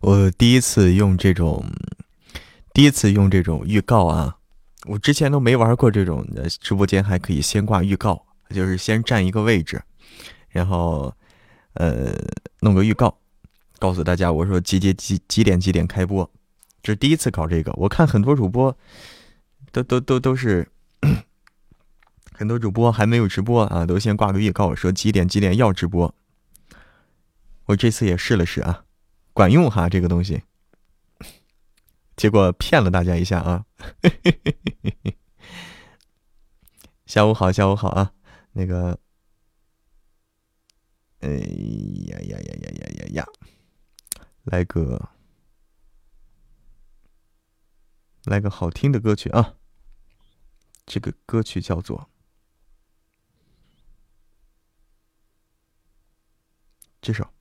[0.00, 1.64] 我第一次用这种，
[2.72, 4.38] 第一次用这种预告啊！
[4.84, 9.82] 我之前都没玩过这种的，直播间还可以先挂预告，就是先占一个位置，
[10.48, 11.14] 然后
[11.74, 12.14] 呃
[12.60, 13.18] 弄个预告，
[13.78, 16.30] 告诉大家我说几几几几点几点开播，
[16.82, 17.72] 这是第一次搞这个。
[17.74, 18.76] 我看很多主播
[19.72, 20.68] 都都都都是。
[22.38, 26.14] 很多主播还没有直播啊，都先挂个预告说几点几点要直播。
[27.64, 28.84] 我这次也试了试啊，
[29.36, 30.42] 管用哈这个东西。
[32.16, 33.66] 结果骗了大家一下啊。
[37.04, 38.14] 下午好，下午好啊。
[38.52, 38.98] 那个，
[41.20, 43.26] 哎呀呀呀呀呀呀呀，
[44.44, 45.10] 来个
[48.24, 49.56] 来个好听的歌曲啊。
[50.86, 52.08] 这个歌曲叫做。
[57.02, 57.35] 这首。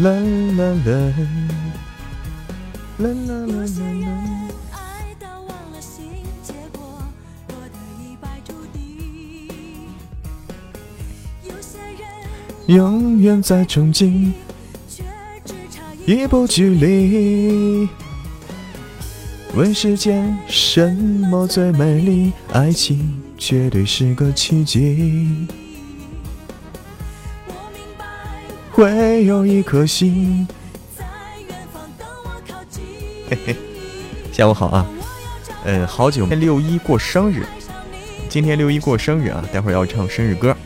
[0.00, 0.94] 啦啦啦，
[2.98, 3.66] 啦啦啦啦。
[3.82, 4.06] 人
[4.70, 6.04] 爱到忘了形，
[6.40, 7.02] 结果
[7.48, 8.78] 落得一败涂地。
[11.42, 14.30] 有些人永远在憧憬，
[14.88, 15.02] 却
[15.44, 17.88] 只差一步距离。
[19.56, 22.32] 问世间什么最美丽？
[22.52, 25.48] 爱情绝对是个奇迹。
[28.78, 30.46] 会有一颗心
[30.96, 31.04] 在
[31.48, 32.84] 远方等我靠近。
[33.28, 33.56] 嘿嘿，
[34.32, 34.86] 下午好啊，
[35.64, 36.26] 呃，好久。
[36.26, 37.44] 六一过生日，
[38.28, 40.56] 今天六一过生日啊，待会儿要唱生日歌。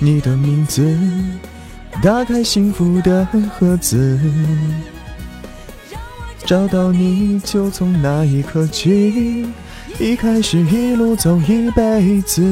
[0.00, 0.98] 你的名字，
[2.02, 4.18] 打开幸福的盒子，
[6.46, 9.44] 找到你就从那一刻起，
[9.98, 12.42] 一开始一路走一辈子。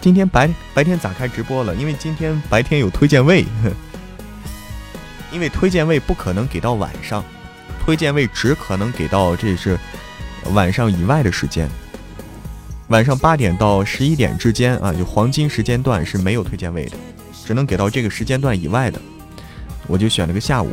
[0.00, 1.74] 今天白白天咋开直播了？
[1.74, 3.44] 因为今天白天有推荐位，
[5.32, 7.24] 因为推荐位不可能给到晚上，
[7.84, 9.76] 推荐位只可能给到这是
[10.52, 11.68] 晚上以外的时间。
[12.88, 16.96] 晚上八点到十一点之间啊，就黄金时间段是没有推荐位的，
[17.44, 19.00] 只能给到这个时间段以外的。
[19.88, 20.70] 我就选了个下午，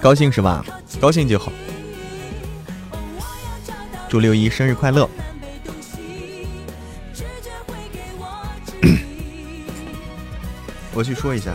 [0.00, 0.64] 高兴是吧？
[1.00, 1.52] 高兴就好。
[4.08, 5.08] 祝六一生日快乐！
[10.94, 11.54] 我去说一下。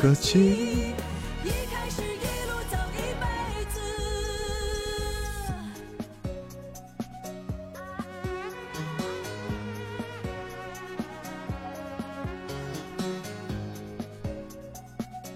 [0.00, 0.94] 歌曲。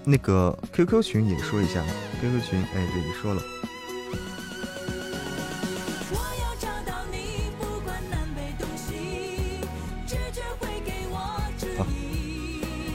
[0.07, 1.83] 那个 QQ 群也说一下
[2.23, 3.43] ，QQ 群，哎，对，你说了。
[11.77, 11.87] 好，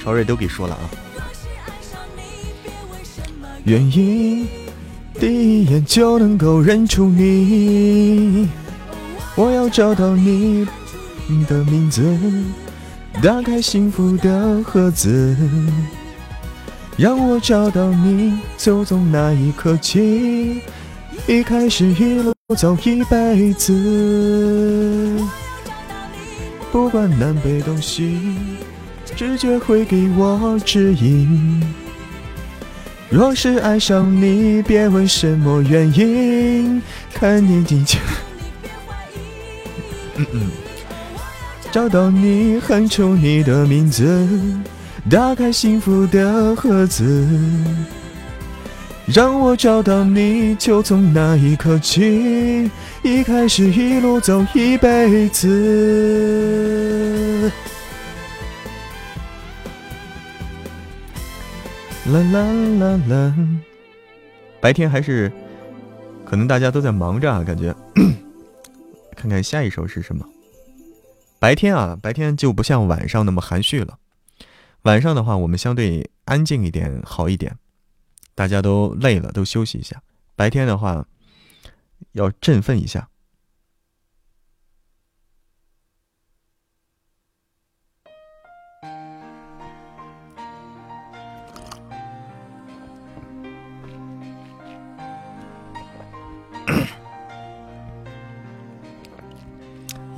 [0.01, 0.89] 超瑞都给说了啊。
[3.69, 4.47] 原因，
[5.19, 8.49] 第一眼就能够认出你。
[9.35, 10.65] 我要找到你
[11.47, 12.03] 的名字，
[13.21, 15.37] 打开幸福的盒子，
[16.97, 20.61] 让我找到你，就从那一刻起，
[21.27, 25.23] 一开始一路走一辈子。
[26.71, 28.17] 不管南北东西，
[29.15, 31.61] 直觉会给我指引。
[33.09, 36.79] 若是爱上你，别问什么原因，
[37.11, 37.99] 看你眼睛。
[41.71, 44.27] 找到你，喊出你的名字，
[45.09, 47.27] 打开幸福的盒子，
[49.07, 52.69] 让我找到你，就从那一刻起，
[53.01, 55.47] 一开始一路走一辈子。
[62.11, 62.41] 啦啦
[62.79, 63.35] 啦啦！
[64.59, 65.31] 白天还是
[66.25, 67.75] 可能大家都在忙着啊，感觉。
[69.15, 70.25] 看看下一首是什么？
[71.39, 73.99] 白天啊，白天就不像晚上那么含蓄了。
[74.83, 77.55] 晚上的话，我们相对安静一点，好一点。
[78.33, 80.01] 大家都累了，都休息一下。
[80.35, 81.05] 白天的话，
[82.13, 83.07] 要振奋一下。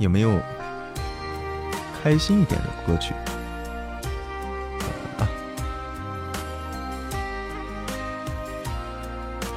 [0.02, 0.38] 有没有
[2.02, 3.14] 开心一点的歌曲？
[5.18, 5.28] 啊，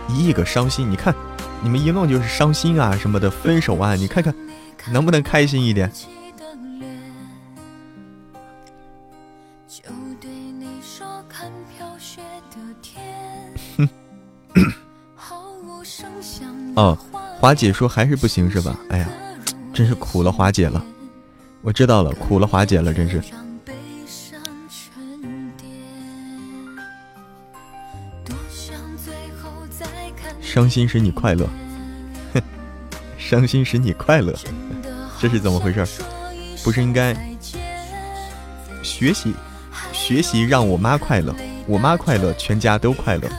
[0.08, 1.14] 一亿个伤心，你看，
[1.62, 4.34] 你们一弄就是伤心啊什么的，分手啊，你看看
[4.92, 5.92] 能不能开心一点？
[13.78, 13.90] 哼，
[16.76, 16.98] 哦，
[17.40, 18.78] 华姐说还是不行是吧？
[18.90, 19.10] 哎呀。
[19.76, 20.82] 真是苦了华姐了，
[21.62, 23.22] 我知道了，苦了华姐了，真是。
[30.42, 31.46] 伤心使你快乐，
[32.34, 32.42] 哼，
[33.18, 34.34] 伤心使你快乐，
[35.20, 35.86] 这是怎么回事？
[36.64, 37.14] 不是应该
[38.82, 39.34] 学习
[39.92, 41.36] 学习让我妈快乐，
[41.68, 43.30] 我妈快乐，全家都快乐。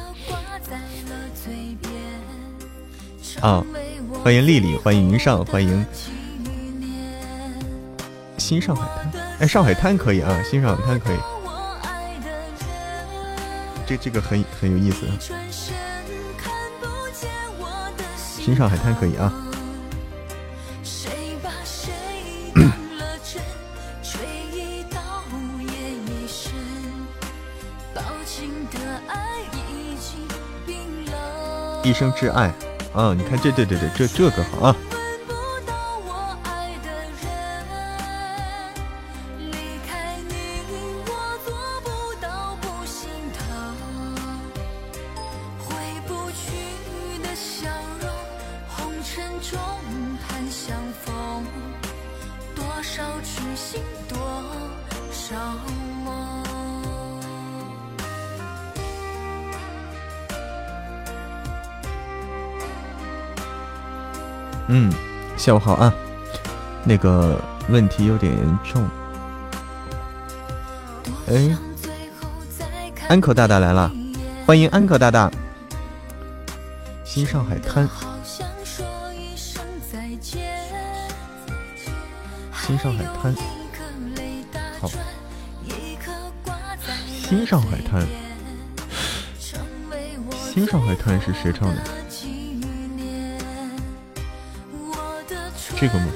[3.40, 3.64] 啊，
[4.22, 5.82] 欢迎丽丽，欢迎云上，欢迎。
[8.46, 9.10] 新上海滩，
[9.40, 11.16] 哎，上海滩可以啊，新上海滩可以，
[13.84, 15.04] 这这个很很有意思。
[18.16, 19.32] 新上海滩可以啊。
[31.82, 32.54] 一生挚爱，
[32.94, 34.76] 啊，你看这对对对，这这个好啊。
[65.46, 65.94] 下午好啊，
[66.82, 68.84] 那个问题有点严重。
[71.28, 71.56] 哎，
[73.08, 73.88] 安可大大来了，
[74.44, 75.31] 欢迎安可大大。
[77.04, 77.88] 新上海滩，
[82.52, 83.32] 新上海滩，
[84.81, 84.90] 好，
[87.22, 88.04] 新上海滩，
[90.52, 91.82] 新上海滩是谁唱的？
[95.78, 96.06] 这个吗？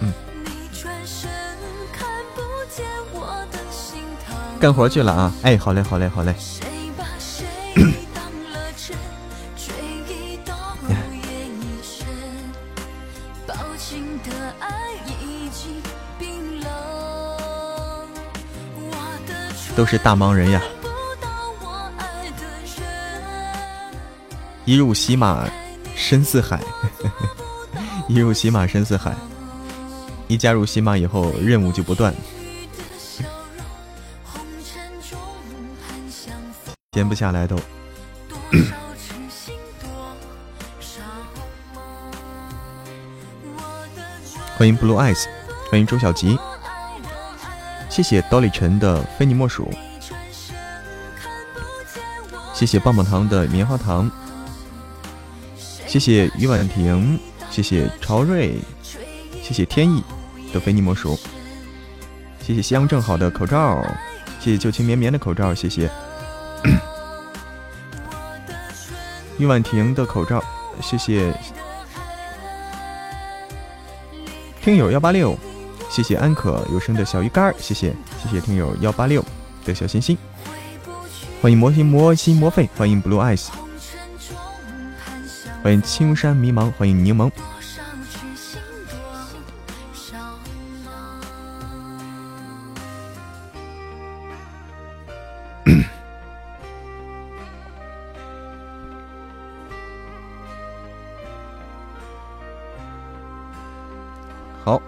[0.00, 0.12] 嗯。
[4.60, 5.32] 干活去了啊！
[5.42, 6.34] 哎，好嘞，好嘞，好嘞。
[19.76, 20.62] 都是大忙人呀。
[24.66, 25.46] 一入喜马
[25.94, 26.58] 深似海，
[28.08, 29.14] 一入喜马深似海，
[30.26, 32.14] 一加入喜马以后任务就不断，
[36.92, 37.56] 闲不下来都。
[44.56, 45.26] 欢迎 Blue Eyes，
[45.70, 46.38] 欢迎周小吉，
[47.90, 49.68] 谢谢 Dolly 陈的非你莫属，
[52.54, 54.10] 谢谢棒棒糖的棉花糖。
[55.94, 57.16] 谢谢于婉婷，
[57.52, 58.56] 谢谢朝瑞，
[59.40, 60.02] 谢谢天意
[60.52, 61.16] 的非你莫属，
[62.44, 63.80] 谢谢夕阳正好的口罩，
[64.40, 65.88] 谢谢旧情绵绵的口罩，谢谢。
[69.38, 70.42] 于婉婷的口罩，
[70.82, 71.32] 谢谢
[74.60, 75.38] 听友幺八六，
[75.88, 79.24] 谢谢安可有声的小鱼干，谢谢谢谢听友幺八六
[79.64, 80.18] 的小心心，
[81.40, 83.46] 欢迎魔心魔心魔肺，欢迎 Blue Eyes。
[85.64, 87.32] 欢迎青山迷茫，欢迎柠檬。
[104.62, 104.82] 好，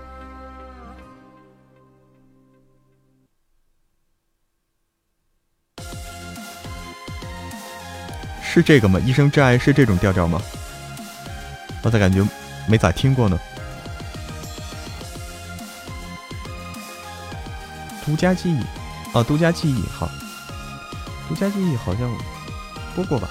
[8.43, 9.01] 是这个吗？
[9.01, 10.39] 一生挚爱是这种调调吗？
[11.87, 12.21] 我咋感觉
[12.67, 13.39] 没咋听过呢。
[18.05, 18.61] 独家记忆，
[19.17, 20.09] 啊，独家记忆，好，
[21.29, 22.13] 独家记忆好像
[22.97, 23.29] 播过吧。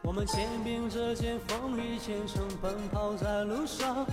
[0.00, 4.06] 我们肩并着肩，风雨兼程，奔跑在路上，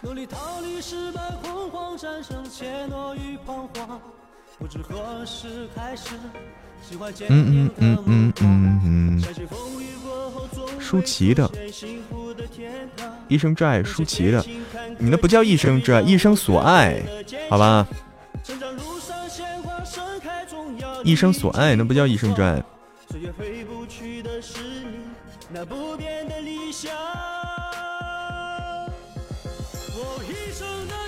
[0.00, 4.00] 努力逃离失败恐慌，战胜怯懦与彷徨。
[4.62, 6.10] 不知何时开始，
[6.88, 9.20] 喜欢坚定的目光。
[9.20, 11.48] 在这风雨过后，舒淇的
[13.26, 14.40] 《一生挚爱》，舒淇的，
[14.98, 17.02] 你那不叫一生挚爱，一生所爱，
[17.50, 17.84] 好吧？
[21.02, 22.62] 一生所爱，那不叫一生挚爱。
[25.52, 26.92] 那不变的理想。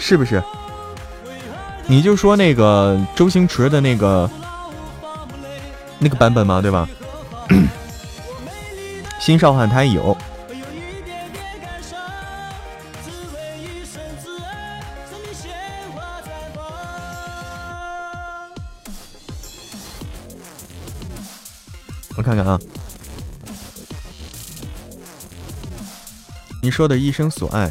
[0.01, 0.43] 是不是？
[1.87, 4.29] 你就说那个周星驰的那个
[5.99, 6.89] 那个版本嘛，对吧？
[9.21, 10.17] 新少汉他也有。
[22.17, 22.59] 我看看啊。
[26.63, 27.71] 你说的一生所爱，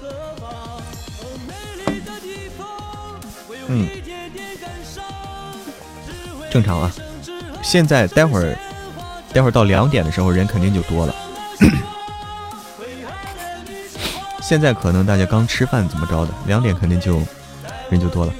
[3.73, 3.87] 嗯，
[6.51, 6.91] 正常啊，
[7.63, 8.53] 现在待会儿，
[9.31, 11.15] 待会儿到两点的时候人肯定就多了。
[14.43, 17.21] 现在可能大家刚吃饭怎么着的，两点肯定就
[17.89, 18.33] 人就多了。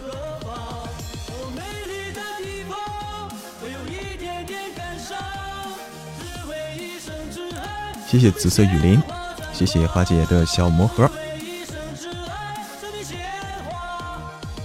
[8.06, 9.02] 谢谢紫色雨林，
[9.54, 11.10] 谢谢花姐的小魔盒。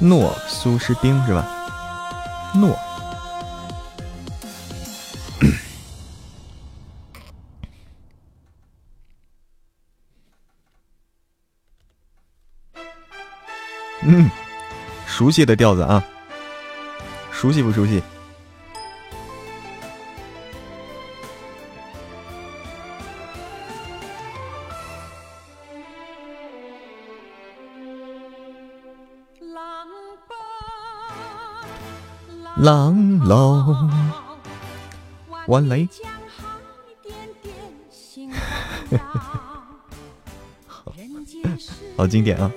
[0.06, 1.44] 诺苏诗丁是吧？
[2.54, 2.78] 诺。
[14.02, 14.30] 嗯，
[15.08, 16.00] 熟悉的调子啊，
[17.32, 18.00] 熟悉不熟悉？
[32.56, 33.90] 浪浪
[35.46, 35.86] 万雷，
[41.96, 42.50] 好经典啊！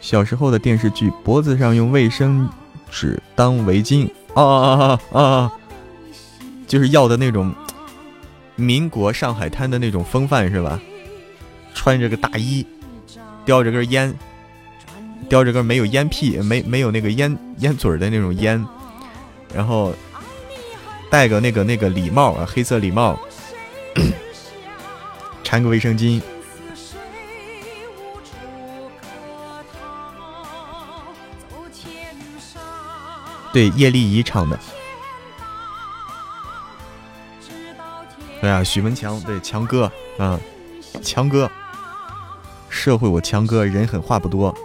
[0.00, 2.48] 小时候的电视剧，脖子上用卫生
[2.90, 5.52] 纸当围巾啊啊啊啊！
[6.66, 7.52] 就是要的那种
[8.56, 10.80] 民国上海滩的那种风范是吧？
[11.74, 12.66] 穿着个大衣，
[13.44, 14.12] 叼着根烟，
[15.28, 18.66] 叼着根没有烟屁、没没有那个烟烟嘴的那种烟，
[19.54, 19.94] 然后
[21.10, 23.20] 戴个那个那个礼帽啊，黑色礼帽，
[25.44, 26.20] 缠个卫生巾。
[33.52, 34.58] 对叶丽仪唱的，
[38.46, 40.38] 对啊，许文强，对强哥，嗯，
[41.02, 41.50] 强哥，
[42.68, 44.56] 社会我强哥人狠话不多。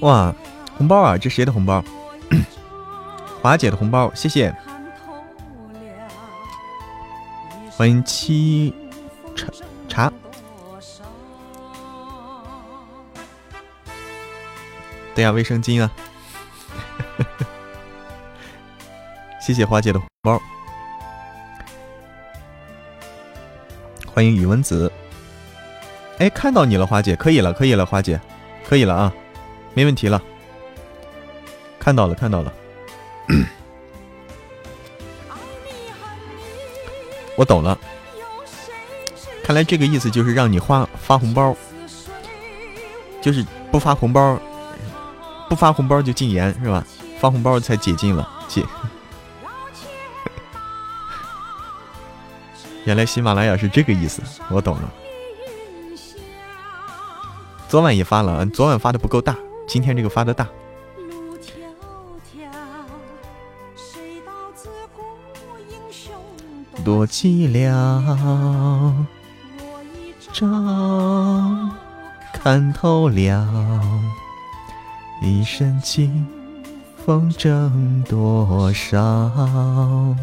[0.00, 0.30] 哇，
[0.76, 1.82] 红包啊，这谁的红包？
[3.40, 4.54] 华姐的红包，谢谢。
[7.70, 8.74] 欢迎七
[9.34, 9.46] 茶
[9.88, 10.12] 茶。
[15.18, 15.90] 对呀，卫生巾啊！
[19.42, 20.40] 谢谢花姐的红包，
[24.06, 24.92] 欢迎宇文子。
[26.18, 28.20] 哎，看到你了，花姐，可以了，可以了，花姐，
[28.68, 29.12] 可以了啊，
[29.74, 30.22] 没问题了。
[31.80, 32.52] 看到了，看到了。
[37.34, 37.76] 我懂了，
[39.42, 41.56] 看来这个意思就是让你发发红包，
[43.20, 44.38] 就是不发红包，
[45.48, 46.84] 不发红包就禁言是吧？
[47.18, 48.62] 发红包才解禁了，解。
[52.84, 54.88] 原来喜马拉雅是这个意思，我懂了。
[57.68, 59.36] 昨晚也发了，昨晚发的不够大，
[59.66, 60.46] 今天这个发的大。
[66.84, 67.68] 多寂寥，
[70.32, 70.46] 照
[72.32, 73.46] 看透了，
[75.20, 76.26] 一身清
[76.96, 80.16] 风挣多少？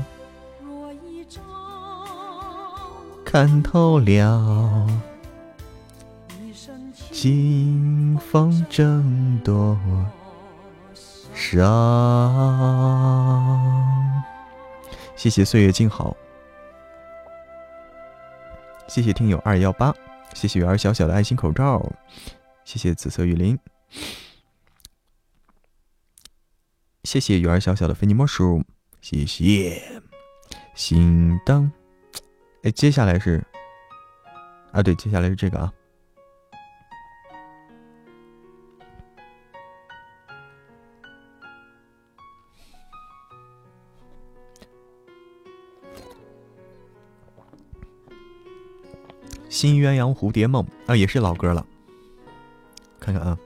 [3.25, 4.87] 看透了，
[7.11, 9.77] 清风挣多
[11.33, 11.61] 少？
[15.17, 16.15] 谢谢岁月静好。
[18.87, 19.93] 谢谢听友二幺八，
[20.33, 21.83] 谢谢鱼儿小小的爱心口罩，
[22.63, 23.59] 谢谢紫色雨林，
[27.05, 28.63] 谢谢鱼儿小小的非你莫属，
[28.99, 29.79] 谢谢
[30.73, 31.71] 心灯。
[32.63, 33.45] 哎，接下来是
[34.71, 35.71] 啊，对，接下来是这个啊。
[49.47, 51.65] 新鸳鸯蝴蝶梦啊，也是老歌了。
[52.99, 53.37] 看看啊，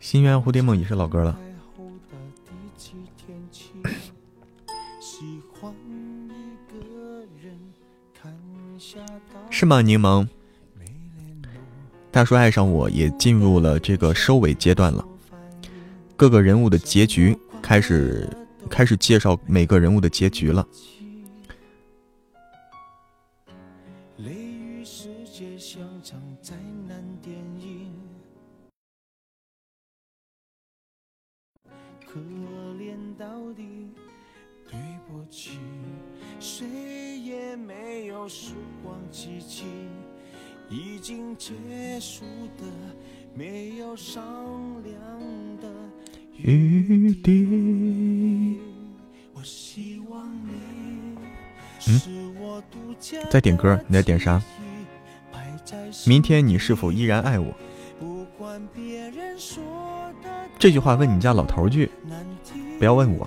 [0.00, 1.38] 新鸳鸯蝴蝶梦也是老歌了。
[9.50, 9.82] 是吗？
[9.82, 10.26] 柠檬
[12.10, 15.06] 大叔爱上我也进入了这个收尾阶段了，
[16.16, 18.28] 各个人物的结局开始
[18.70, 20.66] 开始介绍每个人物的结局了。
[38.22, 38.52] 我时
[38.84, 39.64] 光机器
[40.68, 41.54] 已经结
[41.98, 42.22] 束
[42.58, 42.64] 的，
[43.34, 44.22] 没有商
[44.82, 44.94] 量
[45.56, 45.66] 的
[46.36, 48.60] 余地。
[49.32, 50.52] 我希望你。
[51.88, 51.98] 嗯。
[53.30, 54.42] 在点歌，你在点啥？
[56.06, 57.54] 明天你是否依然爱我？
[60.58, 61.90] 这句话问你家老头句，
[62.78, 63.26] 不要问我。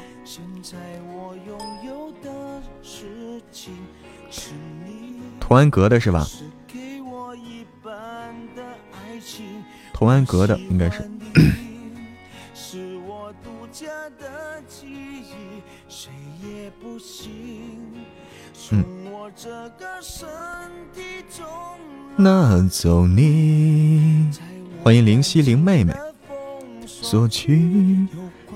[5.45, 6.25] 童安格的是吧？
[9.91, 11.03] 童安格的应该是。
[18.71, 18.85] 嗯。
[22.15, 24.29] 拿走你，
[24.81, 25.93] 欢迎灵犀灵妹妹。
[26.85, 28.07] 索取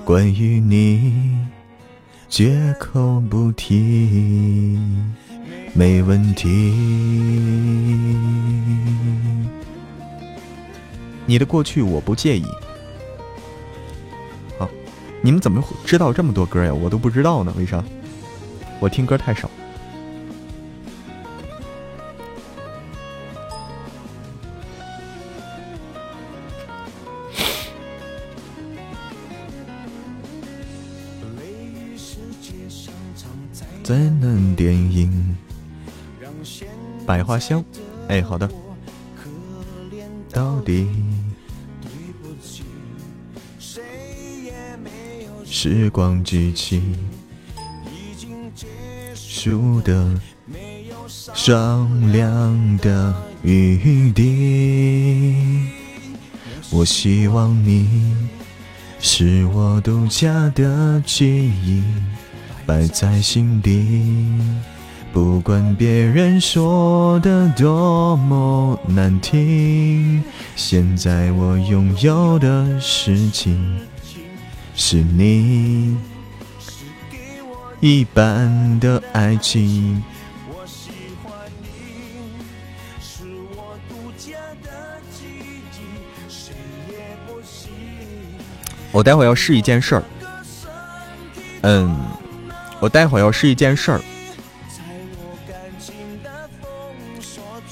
[0.06, 1.36] 关于你，
[2.30, 4.78] 绝口不提，
[5.78, 6.48] 没问题。
[11.24, 12.44] 你的过去我不介意。
[14.58, 14.68] 好，
[15.22, 16.74] 你们怎么知道这么多歌呀？
[16.74, 17.84] 我都不知道呢，为啥？
[18.80, 19.48] 我听歌太少。
[33.84, 35.36] 灾难电影
[37.08, 37.60] 《百花香》，
[38.08, 38.46] 哎，好的。
[40.30, 40.86] 到底
[45.46, 46.82] 时光机器
[47.86, 48.66] 已经结
[49.14, 50.20] 束的
[51.34, 55.70] 商量的余地，
[56.70, 58.14] 我希望你
[59.00, 61.82] 是我独家的记忆。
[62.66, 64.30] 摆在心底，
[65.12, 70.22] 不管别人说的多么难听。
[70.54, 73.80] 现在我拥有的事情，
[74.74, 75.96] 是你
[77.80, 80.02] 一半的爱情。
[88.90, 90.02] 我待会要试一件事儿，
[91.62, 91.96] 嗯。
[92.80, 94.00] 我待会要试一件事儿。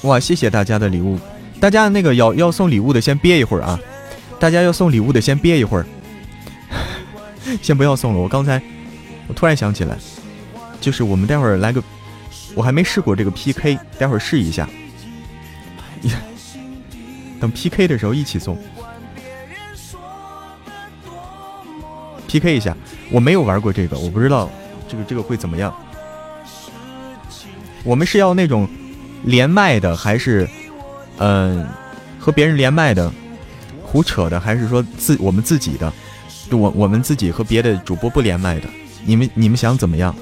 [0.03, 1.19] 哇，谢谢大家的礼物！
[1.59, 3.79] 大家那个要要送礼物的先憋一会儿啊！
[4.39, 5.85] 大家要送礼物的先憋一会儿，
[7.61, 8.19] 先不要送了。
[8.19, 8.61] 我刚才
[9.27, 9.97] 我突然想起来，
[10.79, 11.81] 就是我们待会儿来个，
[12.53, 14.69] 我还没试过这个 PK，待会儿试一下。
[17.41, 18.57] 等 PK 的时候一起送。
[22.27, 22.77] PK 一下，
[23.09, 24.49] 我没有玩过这个，我不知道
[24.87, 25.73] 这个这个会怎么样。
[27.83, 28.67] 我们是要那种
[29.23, 30.47] 连麦的，还是
[31.17, 31.67] 嗯
[32.19, 33.11] 和别人连麦的
[33.83, 35.91] 胡扯的，还是说自我们自己的？
[36.51, 38.69] 我我们自己和别的主播不连麦的，
[39.05, 40.15] 你们你们想怎么样？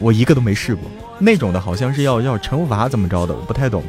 [0.00, 0.82] 我一个都没试过，
[1.18, 3.82] 那种的好像是要要惩罚怎么着的，我不太懂。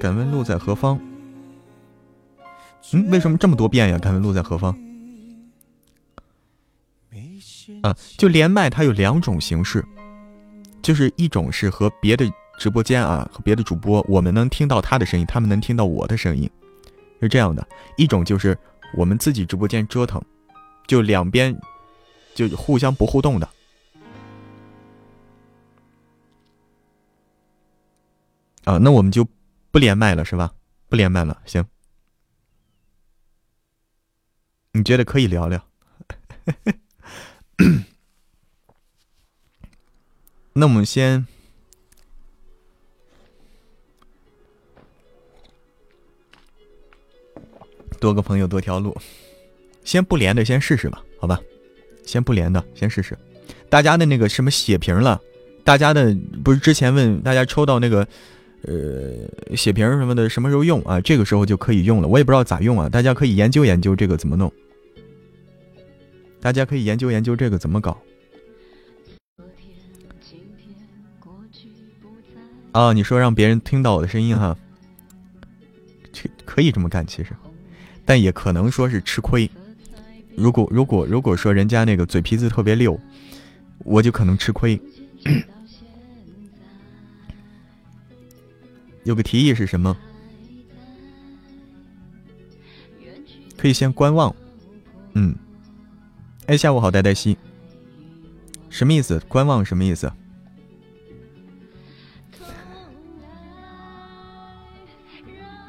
[0.00, 0.98] 敢问路在何方？
[2.92, 3.98] 嗯，为什么这么多遍呀？
[3.98, 4.76] 敢问路在何方？
[7.82, 9.84] 啊，就连麦它有两种形式，
[10.82, 12.24] 就是一种是和别的
[12.58, 16.48] 直播间啊，和别的主播，我们能听到他的声音，他们能听到我的声音，
[17.20, 17.62] 是这样的；
[17.96, 18.56] 一种就是
[18.96, 20.22] 我们自己直播间折腾，
[20.86, 21.58] 就两边
[22.34, 23.48] 就互相不互动的。
[28.64, 29.26] 啊，那我们就。
[29.72, 30.52] 不连麦了是吧？
[30.90, 31.64] 不连麦了，行。
[34.74, 35.66] 你觉得可以聊聊？
[40.54, 41.26] 那我们先
[48.00, 48.96] 多个朋友多条路，
[49.84, 51.38] 先不连的先试试吧，好吧？
[52.06, 53.16] 先不连的先试试。
[53.68, 55.20] 大家的那个什么血瓶了？
[55.64, 58.08] 大家的不是之前问大家抽到那个？
[58.64, 61.00] 呃，血瓶什么的什么时候用啊？
[61.00, 62.08] 这个时候就可以用了。
[62.08, 64.52] 我也不知道咋用啊，大家可以研究研究这个怎么弄。
[66.40, 68.00] 大家可以研究研究这个怎么搞。
[72.72, 74.56] 啊，你说让别人听到我的声音哈，
[76.12, 77.30] 这可以这么干其实，
[78.04, 79.50] 但也可能说是吃亏。
[80.36, 82.98] 如果如果如果说人家那个嘴皮子特别溜，
[83.80, 84.80] 我就可能吃亏。
[89.04, 89.96] 有个提议是什么？
[93.56, 94.34] 可以先观望。
[95.14, 95.34] 嗯，
[96.46, 97.36] 哎，下午好，呆呆西。
[98.70, 99.20] 什么意思？
[99.28, 100.10] 观望什么意思？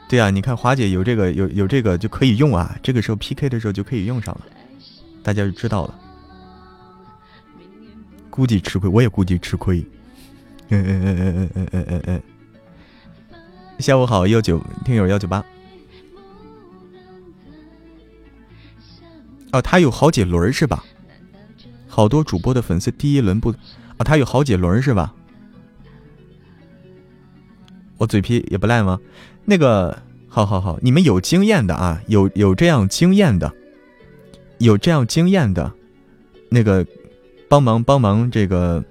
[0.08, 2.78] 对啊，你看华姐有这个，有有这个就可以用啊。
[2.84, 4.46] 这个时候 PK 的时候就可以用上了，
[5.24, 6.00] 大家就知道了。
[8.30, 9.84] 估计吃亏，我也估计吃亏。
[10.69, 12.24] 嗯嗯嗯嗯嗯嗯嗯嗯嗯。
[13.80, 15.44] 下午好，幺九听友幺九八。
[19.52, 20.84] 哦，他有好几轮是吧？
[21.88, 23.50] 好多主播的粉丝第一轮不
[23.98, 25.14] 啊，他有好几轮是吧？
[27.98, 29.00] 我嘴皮也不赖吗？
[29.46, 33.52] 那个，好好好，你们有经验的啊，有有这样经验的，
[34.60, 35.72] 有这样经验的，
[36.50, 36.86] 那个
[37.50, 38.84] 帮忙帮忙这个，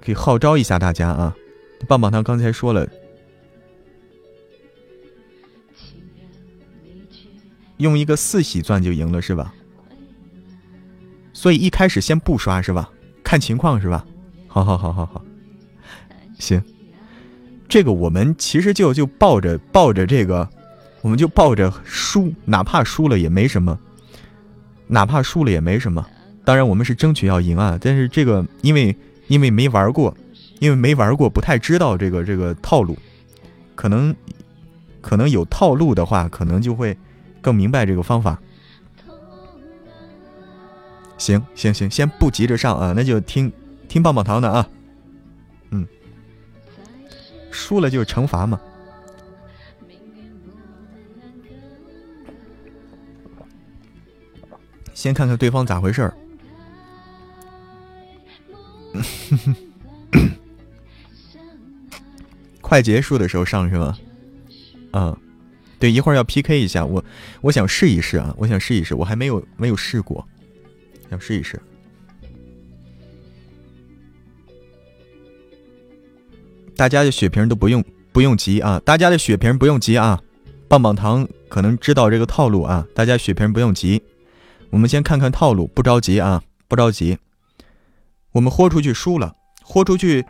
[0.00, 1.34] 给号召一下大家啊！
[1.88, 2.86] 棒棒糖刚才说了。
[7.78, 9.52] 用一个四喜钻就赢了是吧？
[11.32, 12.88] 所以一开始先不刷是吧？
[13.24, 14.06] 看情况是吧？
[14.46, 15.24] 好好好好好，
[16.38, 16.62] 行，
[17.68, 20.48] 这个我们其实就就抱着抱着这个，
[21.02, 23.76] 我们就抱着输，哪怕输了也没什么，
[24.86, 26.06] 哪怕输了也没什么。
[26.44, 30.16] 当然我们是争取要赢啊，但是这个因为因为没玩过，
[30.60, 32.96] 因为没玩过不太知道这个这个套路，
[33.74, 34.14] 可能
[35.00, 36.96] 可能有套路的话，可能就会。
[37.44, 38.40] 更明白这个方法，
[41.18, 43.52] 行行行，先不急着上啊，那就听
[43.86, 44.66] 听棒棒糖的啊，
[45.70, 45.86] 嗯，
[47.50, 48.58] 输了就是惩罚嘛，
[54.94, 56.14] 先看看对方咋回事儿，
[62.62, 63.98] 快结束的时候上是吗？
[64.92, 65.14] 嗯。
[65.84, 67.04] 对，一会儿要 PK 一下我，
[67.42, 70.26] 我想试一试啊，我想试一试，我还没有没有试过，
[71.10, 71.60] 想试一试。
[76.74, 80.18] 大家的血瓶都不用不用急啊，大家的血瓶不用急啊，
[80.68, 84.02] 棒棒糖可能知道这个套路啊，大家血瓶不用急，
[84.70, 87.18] 我们先看看套路，不着急啊，不着急。
[88.32, 90.24] 我们豁出去输了，豁出去，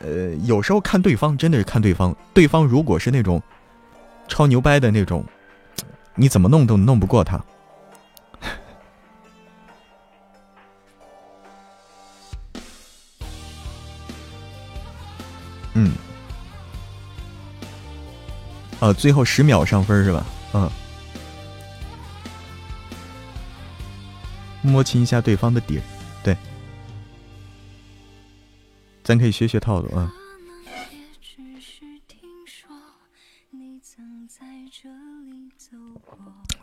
[0.00, 3.40] 呃，有时候看对方真的是看对方，对方如果是那种。
[4.28, 5.24] 超牛掰的那种，
[6.14, 7.42] 你怎么弄都弄不过他。
[15.74, 15.92] 嗯，
[18.80, 20.24] 呃，最后十秒上分是吧？
[20.52, 20.70] 嗯。
[24.62, 25.80] 摸清一下对方的底，
[26.24, 26.36] 对，
[29.04, 30.12] 咱可以学学套路啊。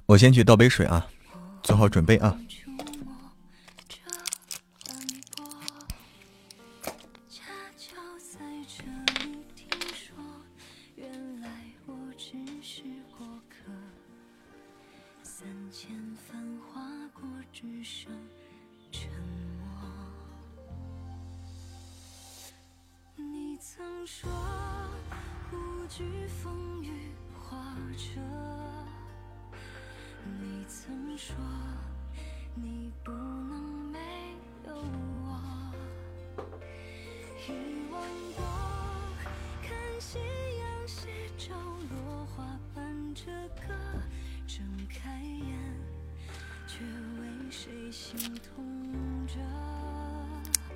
[0.05, 1.07] 我先去倒杯水啊，
[1.63, 2.37] 做好准备啊。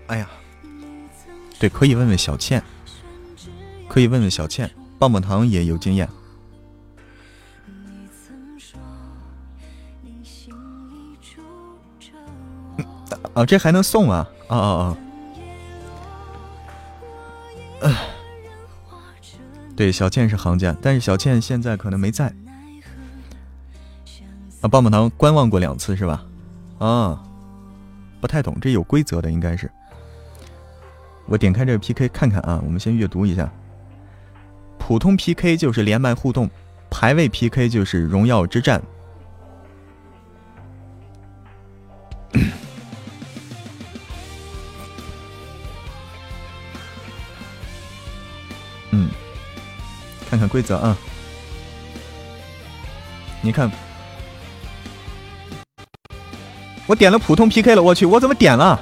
[0.08, 0.30] 哎呀，
[1.60, 2.63] 对，可以问问小倩，
[3.89, 6.08] 可以问问小倩，棒棒糖也有经验。
[13.34, 14.28] 啊，这还能送啊！
[14.47, 14.97] 啊啊
[17.82, 18.07] 啊！
[19.78, 22.34] 对，小倩是行家，但是小倩现在可能没在。
[24.62, 26.26] 啊，棒棒糖观望过两次是吧？
[26.80, 27.24] 啊，
[28.20, 29.70] 不太懂，这有规则的应该是。
[31.28, 33.48] 我点开这个 PK 看看啊，我们先阅读一下。
[34.80, 36.50] 普通 PK 就是连麦互动，
[36.90, 38.82] 排位 PK 就是荣耀之战。
[50.38, 50.95] 看看规则啊。
[53.41, 53.71] 你看，
[56.86, 58.80] 我点了普通 PK 了，我去，我怎么点了？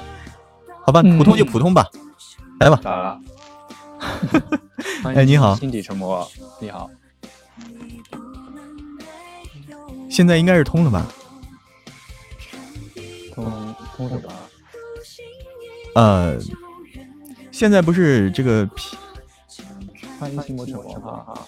[0.84, 1.86] 好吧，普通就普通吧。
[2.60, 3.18] 来吧，咋了？
[5.14, 6.28] 哎，你好，心底沉默，
[6.60, 6.90] 你好。
[10.10, 11.06] 现在应该是通了吧？
[13.34, 14.32] 通通了吧？
[15.94, 16.38] 呃，
[17.50, 18.96] 现在不是这个 P，
[20.18, 21.46] 欢迎新魔沉默哈。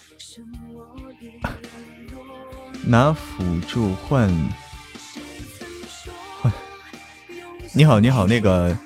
[2.85, 4.29] 拿辅助换
[6.41, 6.53] 换。
[7.75, 8.77] 你好，你好，那个，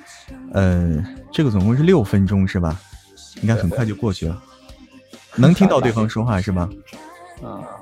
[0.54, 1.18] 嗯。
[1.32, 2.78] 这个总共是六分钟是吧？
[3.40, 4.42] 应该很快就过去了。
[5.34, 6.68] 能听到对方说话是吧？
[7.42, 7.80] 啊。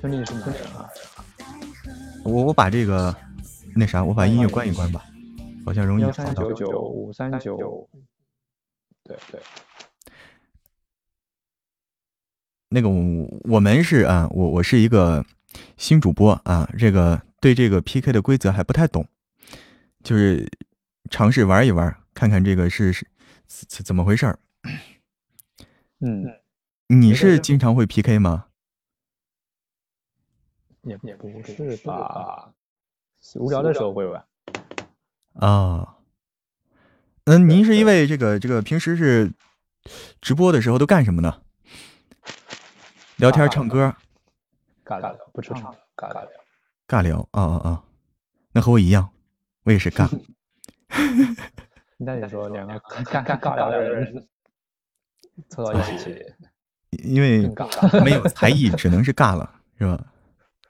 [0.00, 0.88] 兄弟是哪人啊？
[2.26, 3.14] 我我把这个
[3.74, 5.04] 那啥，我把音乐关一关吧，
[5.64, 6.02] 好像容易。
[6.02, 7.88] 幺三九九五三九。
[9.04, 9.40] 对对。
[12.68, 15.24] 那个我我们是啊，我我是一个
[15.76, 19.06] 新主播啊，这个对这个 PK 的规则还不太懂，
[20.02, 20.50] 就是
[21.08, 23.06] 尝试玩一玩，看看这个是是
[23.46, 24.38] 怎怎么回事儿。
[26.00, 26.26] 嗯，
[26.88, 28.45] 你是经常会 PK 吗？
[30.86, 32.52] 也也不是吧，
[33.34, 34.24] 无聊的时候会玩。
[35.34, 35.96] 啊，
[37.24, 39.32] 嗯，您是因为这个这个平时是
[40.20, 41.42] 直播的时候都干什么呢？
[43.16, 43.94] 聊天唱歌，
[44.84, 45.56] 尬聊不唱，
[45.96, 46.30] 尬聊，
[46.86, 47.82] 尬聊啊啊啊！
[48.52, 49.10] 那和我一样，
[49.64, 50.08] 我也是尬。
[51.98, 54.28] 那你说两个尬尬尬聊的人
[55.48, 56.14] 凑到一起，
[56.90, 57.50] 因为
[58.04, 60.12] 没有才艺，只能是尬了，是吧？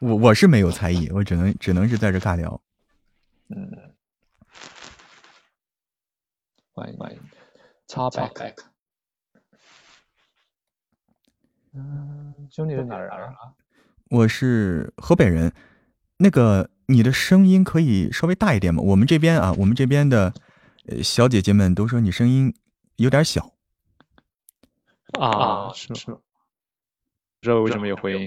[0.01, 2.61] 我我是没有才艺，我只能只能是在这尬聊。
[3.49, 3.95] 嗯，
[6.73, 7.21] 欢迎欢迎，
[7.87, 8.31] 超白。
[11.73, 13.55] 嗯，兄弟是哪人啊？
[14.11, 15.53] 我是河北人。
[16.19, 18.83] 那个，你的声音可以稍微大一点吗？
[18.83, 20.35] 我们这边啊，我们这边的
[21.03, 22.55] 小姐姐们都说你声音
[22.97, 23.55] 有点小。
[25.19, 26.07] 啊，是是。
[26.07, 26.21] 不
[27.43, 28.27] 知道为什么有回音？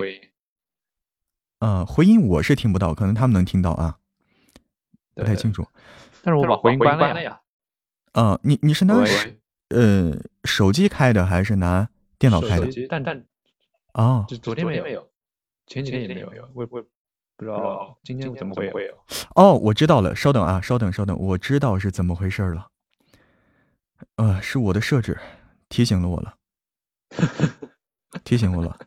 [1.60, 3.98] 啊，回音我是听不到，可能他们能听到啊。
[5.14, 5.68] 不太清楚。
[6.22, 7.42] 但是我把回音关了呀。
[8.14, 8.96] 啊，你你是拿
[9.70, 12.68] 呃手机开的还是拿电脑开的？
[12.90, 13.26] 但但。
[13.94, 15.10] 哦，就昨天没有，
[15.68, 16.82] 前几天也没有，我我
[17.36, 18.74] 不知道今天怎么会有。
[19.36, 22.68] 哦，我知道了，稍等啊，稍等稍等，我知道是怎么回事了。
[24.16, 25.20] 呃，是我的设置
[25.68, 26.36] 提醒了我了，
[28.24, 28.80] 提醒我了。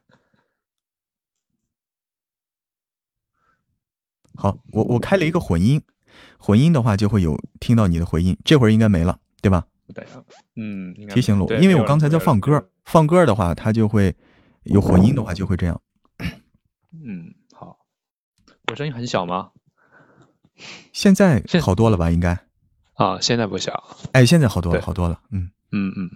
[4.43, 5.81] 好，我我开了一个混音，
[6.37, 9.69] 混音的话就会有听到你的回音，这会儿应该没了，对吧？
[9.95, 10.05] 对，
[10.57, 14.17] 嗯，应该提醒了我，因为我刚才在放歌，放歌的话它就会
[14.65, 15.81] 有混音的话就会这样。
[16.91, 17.79] 嗯，好。
[18.67, 19.53] 我声音很小吗？
[20.93, 22.11] 现在好多了吧？
[22.11, 22.45] 应该，
[22.95, 23.97] 啊，现在不小。
[24.11, 25.23] 哎，现在好多了，好多了。
[25.31, 26.11] 嗯，嗯嗯。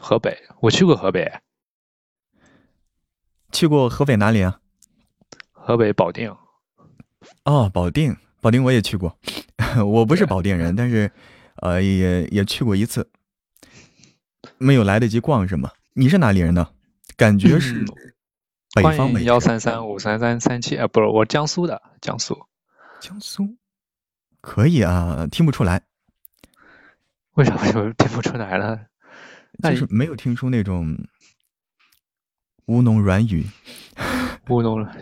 [0.00, 1.40] 河北，我去过河北，
[3.50, 4.60] 去过河北哪里啊？
[5.66, 6.30] 河北保定。
[7.44, 9.16] 哦，保定，保定我也去过，
[9.84, 11.10] 我不是保定人，但是
[11.56, 13.10] 呃也也去过一次，
[14.58, 15.70] 没有来得及逛是吗？
[15.94, 16.68] 你是哪里人呢？
[17.16, 17.86] 感觉是嗯
[18.74, 22.36] 北欢方幺三三五三三三七，啊，不是，我江苏的，江苏。
[23.00, 23.56] 江苏，
[24.42, 25.82] 可以啊，听不出来，
[27.34, 28.86] 为啥我听不出来了？
[29.62, 30.98] 就是没有听出那种
[32.66, 33.46] 吴侬软语。
[34.46, 34.94] 糊弄了。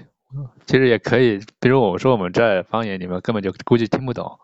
[0.67, 4.39] 其实也可以，比如我说我们这儿方言，你们根本就估计听不懂。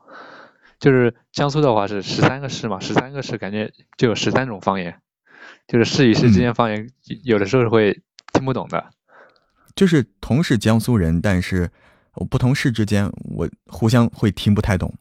[0.78, 5.00] 就是江苏的话是十三个市嘛，十三个市感觉就有十三种方言，
[5.66, 6.88] 就是市与市之间方言
[7.24, 8.00] 有的时候是会
[8.32, 8.90] 听不懂的。
[9.74, 11.70] 就是同是江苏人，但是
[12.14, 14.94] 我不同市之间，我互相会听不太懂。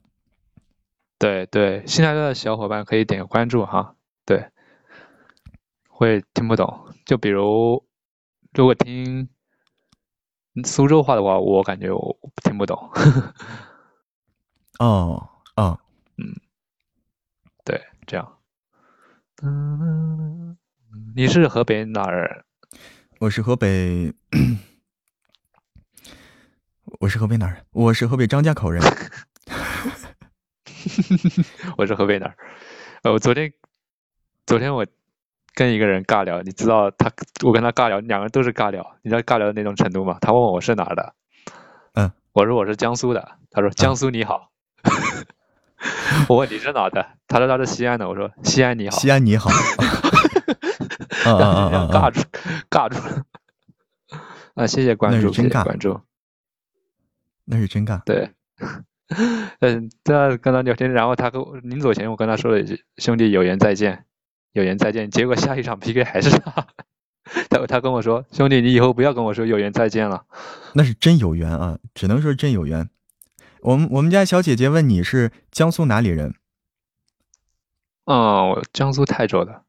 [1.19, 3.95] 对对，新来的小伙伴可以点个关注哈。
[4.25, 4.47] 对，
[5.89, 6.93] 会听不懂。
[7.05, 7.83] 就比如，
[8.53, 9.29] 如果听
[10.65, 12.77] 苏州话的话，我感觉我听不懂。
[14.79, 15.79] 哦哦，
[16.17, 16.33] 嗯
[17.63, 18.37] 对，这样。
[19.43, 20.57] 嗯，
[21.15, 22.43] 你是河北哪儿人？
[23.19, 24.13] 我是河北，
[26.99, 27.65] 我是河北哪儿人？
[27.71, 28.81] 我是河北张家口人。
[31.77, 32.37] 我是河北哪儿？
[33.03, 33.51] 呃，我昨天，
[34.45, 34.85] 昨天我
[35.57, 37.11] 跟一个人尬聊，你知道他，
[37.43, 40.19] 我跟他尬聊，两个人都是尬聊，你知道尬聊的那种程度吗？
[40.21, 41.15] 他问我我是哪儿的，
[41.95, 44.51] 嗯，我说我是江苏的，他说江苏你好，
[46.29, 49.49] 我问你是哪的，他说他是西安的，我说西安你好，西安你好。
[51.25, 51.89] 啊啊！
[51.91, 52.21] 尬住，
[52.69, 53.23] 尬住了。
[54.53, 55.99] 啊，谢谢关注，谢谢关注。
[57.45, 57.99] 那是真尬。
[58.05, 58.29] 对，
[59.59, 64.05] 嗯，在跟他聊天，然后他跟我临走前，我跟他说了一句：“兄弟，有缘再见，
[64.53, 66.67] 有缘再见。”结果下一场 PK 还是他，
[67.49, 70.25] 他他跟我说：“兄弟，你以后不要跟我说有缘再见了。
[70.73, 72.89] 那是真有缘啊，只能说真有缘。
[73.61, 76.35] 我们我们家小姐姐问你是江苏哪里人？”
[78.05, 79.63] 嗯，我江苏泰州的，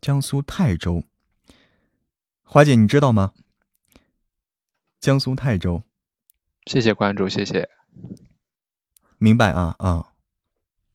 [0.00, 1.04] 江苏泰州。
[2.42, 3.32] 华姐，你知道吗？
[5.00, 5.82] 江苏泰州，
[6.64, 7.68] 谢谢关注，谢谢。
[9.18, 10.12] 明白啊啊。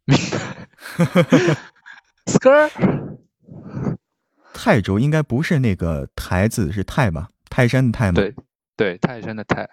[0.05, 1.57] 明白。
[2.27, 3.17] skr，
[4.53, 7.29] 泰州应该不是那个台字，是泰吧？
[7.49, 8.15] 泰山的泰吗？
[8.15, 8.35] 对
[8.75, 9.67] 对，泰山的泰，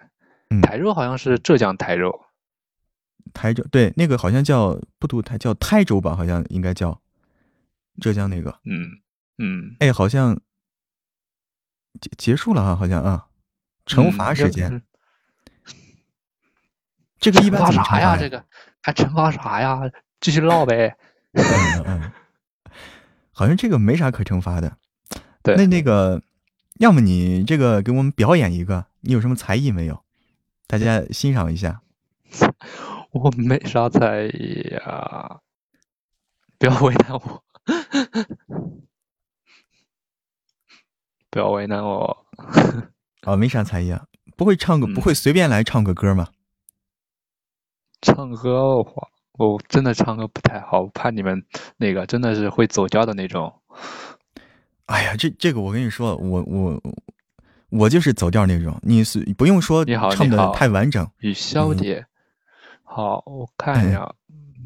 [0.49, 2.21] 嗯台州好像是浙江台州。
[3.33, 6.15] 台州对，那个好像叫不读台，叫台州吧？
[6.15, 7.01] 好像应该叫
[7.99, 8.57] 浙江那个。
[8.63, 8.89] 嗯
[9.37, 10.39] 嗯，哎，好像
[11.99, 13.27] 结结束了啊，好像啊，
[13.85, 14.73] 惩罚时间。
[14.73, 14.81] 嗯
[17.17, 18.17] 这个一般惩罚啥呀？
[18.17, 18.43] 这个
[18.81, 19.81] 还惩罚啥呀？
[20.21, 20.95] 继续唠呗。
[21.33, 22.11] 嗯嗯嗯，
[23.35, 24.77] 好像这个没啥可惩罚的。
[25.43, 26.21] 对那那个，
[26.79, 30.03] 要么你这个给我们表演一个，你有什么才艺没有？
[30.67, 31.81] 大家欣赏一下。
[33.11, 35.41] 我没啥才艺呀，
[36.57, 37.43] 不要为难我，
[41.29, 42.25] 不要为难我。
[43.21, 46.29] 啊，没啥才艺啊，不会唱个，嗯不会随便来唱个歌吗？
[48.01, 51.43] 唱歌的话，我真的唱歌不太好，我怕你们
[51.77, 53.53] 那个真的是会走调的那种。
[54.85, 56.81] 哎呀，这这个我跟你说，我我
[57.69, 62.05] 我就是走调那种，你是不用说你好唱的太完整，雨潇嗯姐，
[62.83, 64.13] 好，我看一下。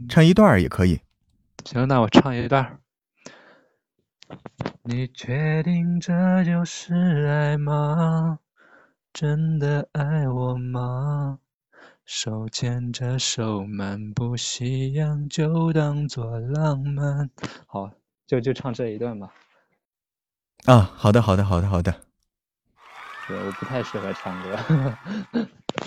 [0.07, 0.99] 唱一段也可以。
[1.65, 2.79] 行，那我唱一段。
[4.83, 8.39] 你确定这就是爱吗？
[9.11, 11.39] 真的爱我吗？
[12.11, 17.29] 手牵着手漫步夕阳，就当作浪漫。
[17.67, 17.91] 好，
[18.25, 19.31] 就就唱这一段吧。
[20.65, 21.95] 啊，好的，好的，好的，好的。
[23.27, 24.57] 对，我不太适合唱歌。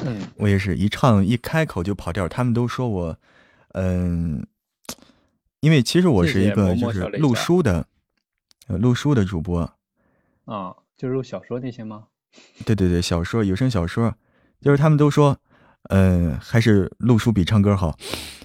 [0.05, 3.19] 嗯， 我也是一唱一开口就跑调，他们都说我，
[3.73, 4.47] 嗯，
[5.59, 7.89] 因为其实我是一个就是录书的，
[8.69, 9.61] 呃，录书的主播。
[10.45, 12.07] 啊，就是录小说那些吗？
[12.65, 14.15] 对对对，小说有声小说，
[14.61, 15.37] 就是他们都说，
[15.91, 17.97] 嗯，还是录书比唱歌好。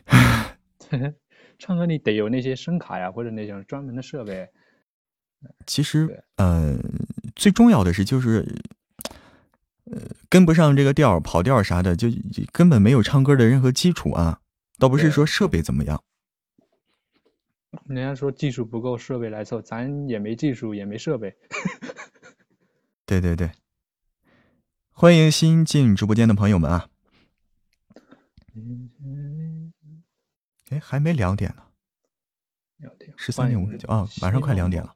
[1.60, 4.48] 唱歌你得有那些声卡呀，或者那种专门的设备。
[5.66, 6.78] 其实对，呃，
[7.36, 8.46] 最重要的是就是
[9.86, 12.08] 呃，跟不上这个调，跑调啥的，就
[12.52, 14.42] 根本没有唱歌的任何基础啊！
[14.80, 16.04] 倒不是说设备怎么样，
[17.88, 21.36] 人家说技术不够，设备来凑，咱也没技术，也没设备。
[23.06, 23.52] 对对对，
[24.92, 26.88] 欢迎新进直播间的朋友们啊！
[30.70, 31.64] 哎，还没两点呢，
[32.78, 34.96] 两点，十三点五十九啊，马上快两点了。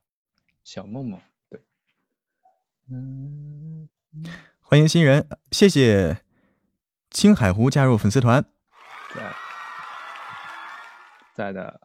[0.64, 1.62] 小梦梦，对，
[2.90, 3.90] 嗯。
[4.60, 6.22] 欢迎新人，谢谢
[7.10, 8.46] 青海湖加入粉丝团，
[9.14, 9.34] 在
[11.34, 11.82] 在的。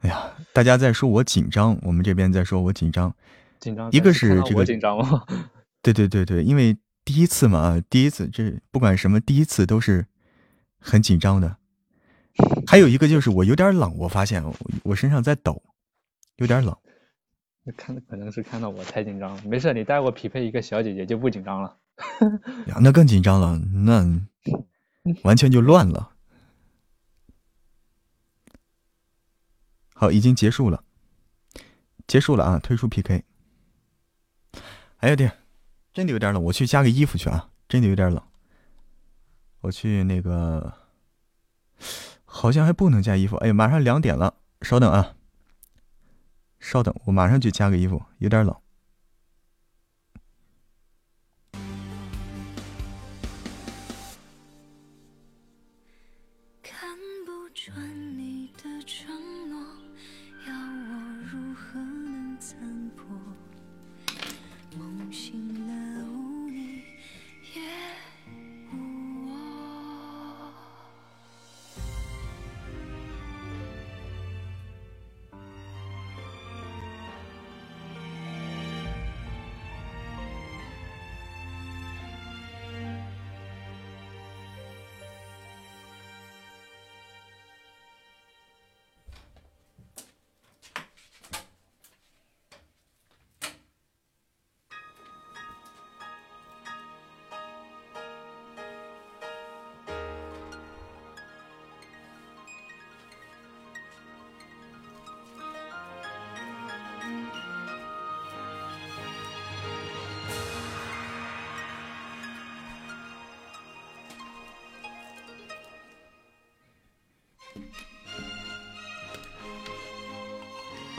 [0.00, 3.14] 哎呀，大家在说我紧张，我们这边在说我紧张，
[3.58, 3.90] 紧张。
[3.92, 5.24] 一个是这个紧张吗？
[5.92, 10.06] 对对对对，因为第一次嘛，第一次这不管什么第一次都是
[10.80, 11.58] 很紧张的。
[12.66, 14.42] 还有一个就是我有点冷，我发现
[14.82, 15.62] 我身上在抖，
[16.36, 16.76] 有点冷。
[17.76, 19.42] 看，可能是看到我太紧张了。
[19.44, 21.78] 没事，你带我匹配一个小姐姐就不紧张了。
[22.66, 24.04] 呀，那更紧张了，那
[25.22, 26.14] 完全就乱了。
[29.94, 30.82] 好，已经结束了，
[32.08, 32.58] 结束了啊！
[32.58, 33.24] 退出 PK。
[34.98, 35.32] 哎呀天，
[35.96, 37.48] 真的有点冷，我去加个衣服去啊！
[37.70, 38.22] 真的有点冷，
[39.62, 40.70] 我去那个，
[42.26, 43.36] 好像还不能加衣服。
[43.36, 45.14] 哎呀，马上两点了，稍等啊。
[46.60, 48.54] 稍等，我马上去加个衣服，有点冷。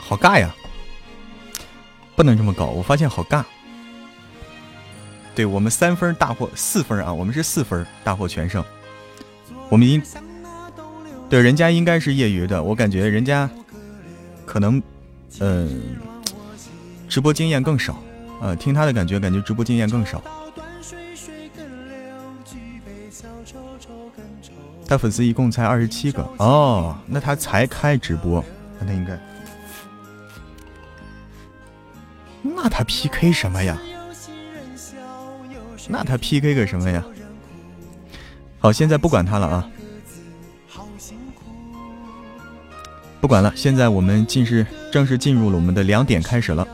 [0.07, 0.55] 好尬呀！
[2.15, 3.43] 不能这么搞，我发现好尬。
[5.35, 8.63] 对我们三分大获四分啊，我们是四分大获全胜。
[9.67, 10.01] 我们应
[11.29, 13.49] 对人家应该是业余的，我感觉人家
[14.45, 14.81] 可能
[15.41, 15.97] 嗯
[17.09, 18.01] 直播经验更少
[18.41, 20.23] 啊，听他的感觉，感觉直播经验更少。
[24.87, 28.41] 他粉丝一共才二十七个哦，那他才开直播，
[28.79, 29.19] 那他应该。
[32.78, 33.82] 他 PK 什么呀？
[35.88, 37.03] 那他 PK 个什么呀？
[38.59, 39.67] 好，现在不管他了啊，
[43.19, 43.51] 不管了。
[43.55, 46.67] 现在我们进是正式进入了我们的两点开始了。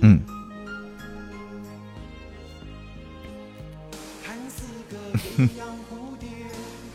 [0.00, 0.18] 嗯，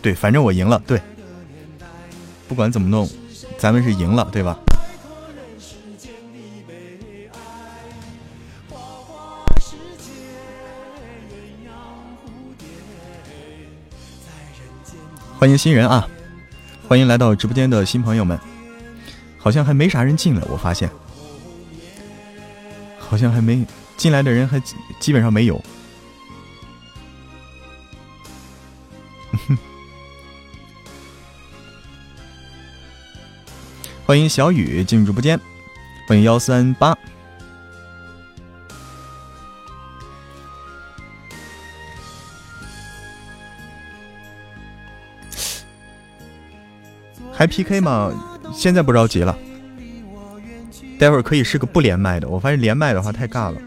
[0.01, 0.81] 对，反正我赢了。
[0.87, 0.99] 对，
[2.47, 3.07] 不管怎么弄。
[3.63, 4.59] 咱们是赢了，对吧？
[15.39, 16.05] 欢迎新人啊！
[16.89, 18.37] 欢迎来到直播间的新朋友们。
[19.37, 20.91] 好像还没啥人进来，我发现，
[22.99, 24.61] 好像还没进来的人还
[24.99, 25.63] 基本上没有。
[34.13, 35.39] 欢迎小雨进入直播间，
[36.07, 36.95] 欢迎幺三八，
[47.31, 48.13] 还 PK 吗？
[48.53, 49.35] 现在不着急了，
[50.99, 52.29] 待会儿可以是个不连麦的。
[52.29, 53.59] 我发现连麦的话太尬了。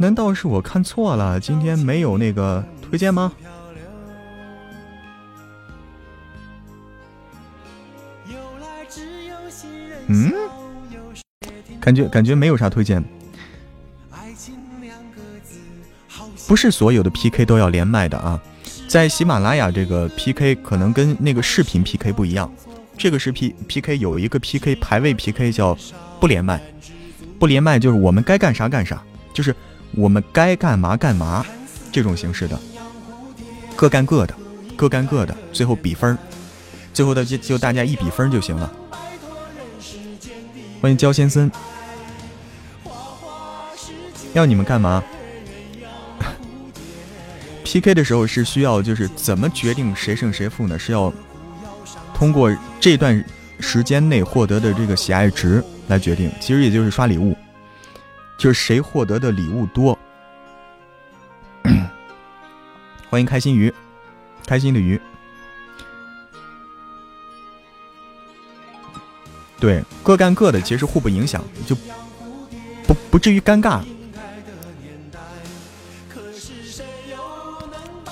[0.00, 1.38] 难道是我看错了？
[1.38, 3.30] 今天没有那个推荐吗？
[10.06, 10.32] 嗯，
[11.78, 13.04] 感觉感觉没有啥推荐。
[16.48, 18.40] 不是所有的 PK 都要连麦的啊，
[18.88, 22.50] 在喜马拉雅这个 PK 可能跟那个视频 PK 不一样，
[22.96, 25.76] 这个是 P PK 有一个 PK 排位 PK 叫
[26.18, 26.58] 不连麦，
[27.38, 29.00] 不连麦就是我们该干啥干啥，
[29.34, 29.54] 就是
[29.96, 31.44] 我们该干嘛干嘛
[31.92, 32.58] 这种形式的，
[33.74, 34.34] 各干各的，
[34.76, 36.16] 各干各的，最后比分，
[36.94, 38.72] 最后的就就大家一比分就行了。
[40.80, 41.50] 欢迎焦先生，
[44.32, 45.02] 要你们干嘛？
[47.64, 50.78] PK 的时候是需要，就是怎么决定谁胜谁负呢？
[50.78, 51.12] 是要
[52.14, 53.22] 通过这段
[53.58, 56.30] 时间内获得的这个喜爱值来决定。
[56.40, 57.36] 其实也就是刷礼物，
[58.40, 59.96] 就是谁获得的礼物多。
[63.10, 63.72] 欢迎开心鱼，
[64.46, 64.98] 开心的鱼。
[69.58, 71.76] 对，各干各的，其实互不影响，就
[72.86, 73.82] 不不至于尴尬。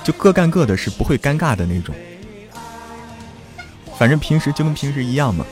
[0.05, 1.95] 就各干各的，是不会尴尬的那种。
[3.99, 5.47] 反正平时就跟平时一样嘛。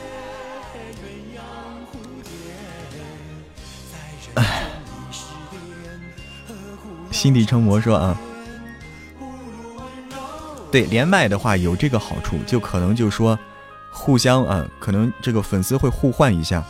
[7.27, 8.17] 心底成魔说啊，
[10.71, 13.37] 对，连麦的话有这个好处，就可能就说
[13.91, 16.63] 互相啊，可能这个粉丝会互换一下，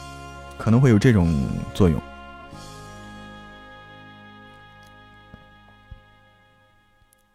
[0.57, 2.01] 可能会有这种作用。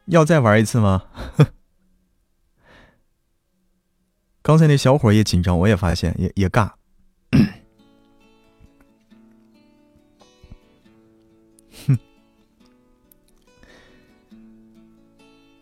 [0.07, 1.05] 要再玩一次吗？
[4.43, 6.73] 刚才那小伙也紧张，我也发现，也也尬。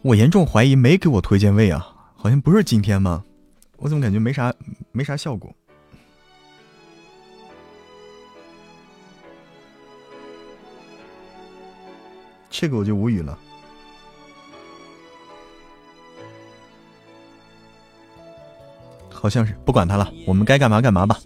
[0.03, 3.22] 我严重怀疑没给我推荐位啊，好像不是今天吗？
[3.76, 4.53] 我怎么感觉没啥
[4.92, 5.55] 没啥效果？
[12.48, 13.38] 这个我就无语了。
[19.11, 21.20] 好像是，不管他了，我们该干嘛干嘛吧。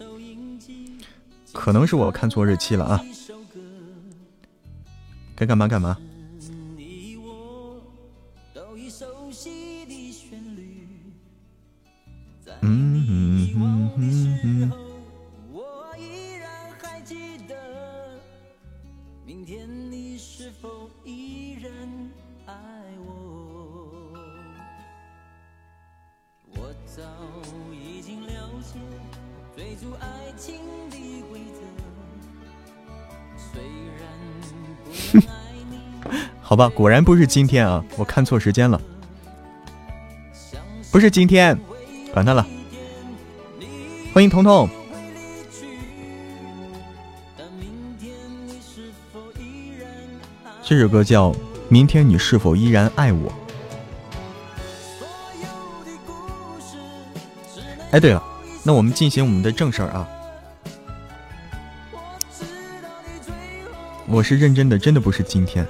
[1.53, 3.01] 可能是我看错日期了啊，
[5.33, 5.97] 该干嘛干嘛。
[12.67, 14.71] 嗯嗯嗯嗯嗯。
[36.41, 38.79] 好吧，果然不是今天啊，我看错时间了，
[40.91, 41.57] 不是今天，
[42.15, 42.47] 管他了。
[44.13, 44.69] 欢迎彤彤，
[50.63, 51.31] 这首歌叫
[51.67, 53.29] 《明天你是否依然爱我》。
[57.91, 58.23] 哎，对了，
[58.63, 60.07] 那我们进行我们的正事儿啊。
[64.07, 65.67] 我是认真的，真的不是今天。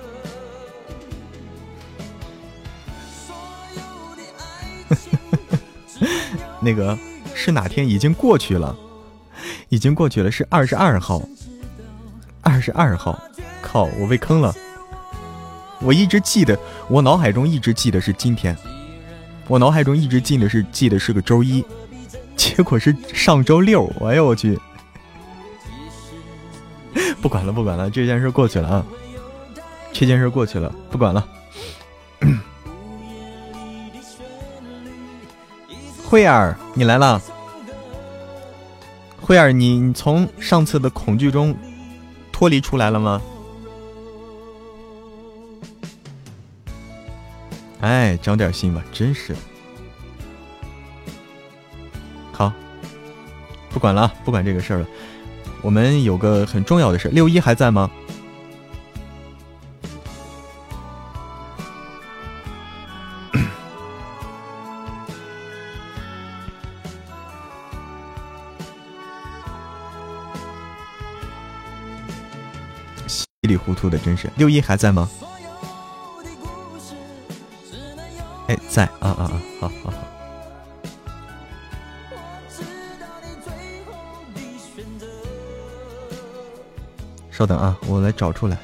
[6.66, 6.98] 那个
[7.36, 7.88] 是哪天？
[7.88, 8.76] 已经过去了，
[9.70, 11.22] 已经过去了，是二十二号。
[12.42, 13.20] 二十二号，
[13.62, 13.84] 靠！
[14.00, 14.54] 我被坑了。
[15.82, 16.58] 我一直记得，
[16.88, 18.56] 我脑海中一直记得是今天，
[19.48, 21.64] 我脑海中一直记得是记得是个周一，
[22.36, 23.92] 结果是上周六。
[24.02, 24.60] 哎呦我去！
[27.22, 28.86] 不管了，不管了，这件事过去了啊！
[29.92, 31.28] 这件事过去了，不管了。
[36.16, 37.22] 慧儿，你来了。
[39.20, 41.54] 慧儿，你你从上次的恐惧中
[42.32, 43.22] 脱离出来了吗？
[47.82, 49.36] 哎，长点心吧，真是。
[52.32, 52.50] 好，
[53.70, 54.88] 不管了，不管这个事儿了。
[55.62, 57.92] 我们有个很重要的事，六一还在吗？
[73.90, 74.30] 里糊涂的，真是。
[74.38, 75.10] 六一还在吗？
[78.48, 79.42] 哎，在啊啊啊！
[79.60, 79.98] 好好好。
[87.32, 88.58] 稍等啊，我来找出来。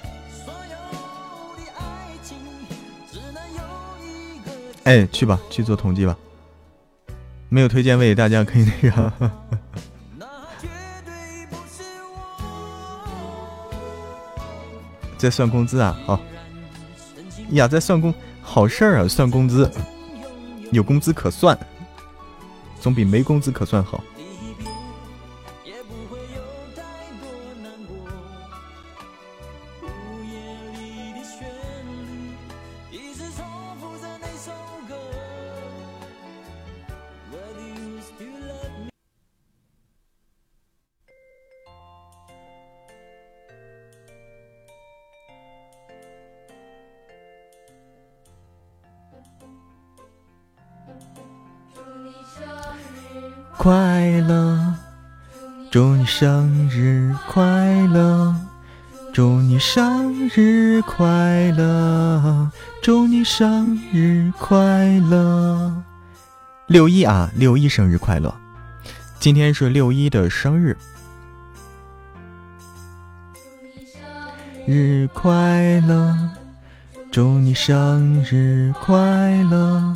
[4.84, 6.18] 哎，去吧，去做统计吧。
[7.50, 9.14] 没有推荐位，大家可以那个。
[15.22, 16.20] 在算工资啊，好。
[17.52, 18.12] 呀，在算工
[18.42, 19.70] 好事儿啊，算工资，
[20.72, 21.56] 有工资可算，
[22.80, 24.04] 总比没工资可算好。
[54.02, 54.74] 快乐，
[55.70, 57.44] 祝你生日快
[57.94, 58.36] 乐，
[59.14, 62.50] 祝你生日快乐，
[62.82, 65.84] 祝你生日快乐。
[66.66, 68.34] 六一啊，六一生日快乐！
[69.20, 70.76] 今天是六一的生日，
[73.94, 74.02] 生
[74.66, 76.18] 日快乐，
[77.12, 79.96] 祝你生日快乐。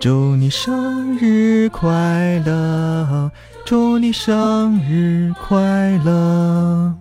[0.00, 3.30] 祝你生日快乐！
[3.66, 6.94] 祝你生日快乐！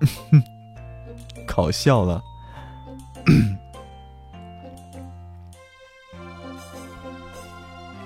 [1.46, 2.22] 搞笑了。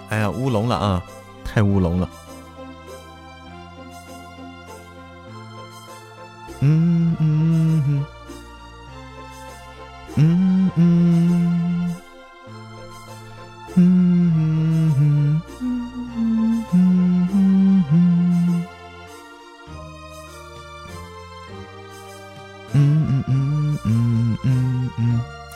[0.09, 1.01] 哎呀，乌龙了啊！
[1.45, 2.11] 太乌龙了。
[6.59, 7.34] 嗯嗯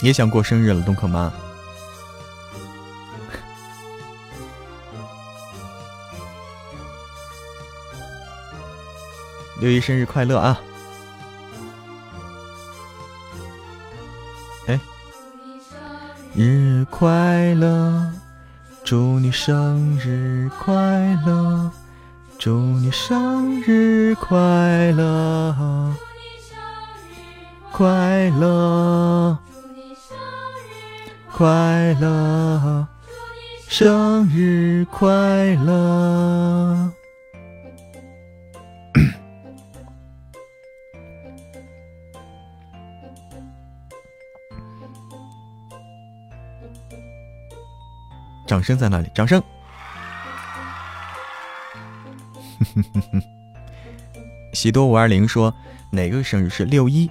[0.08, 1.28] 也想过生日了，东可妈。
[9.60, 10.58] 六一生日快乐啊！
[16.34, 18.10] 日快乐，
[18.84, 20.72] 祝你生日快
[21.26, 21.70] 乐，
[22.38, 25.92] 祝你生日快乐，
[27.72, 29.37] 快乐，
[31.38, 32.88] 快乐，
[33.68, 35.06] 生日快
[35.54, 36.92] 乐。
[48.44, 49.08] 掌声在哪里？
[49.14, 49.40] 掌声！
[54.54, 55.54] 喜多五二零说
[55.92, 57.08] 哪个生日是六一？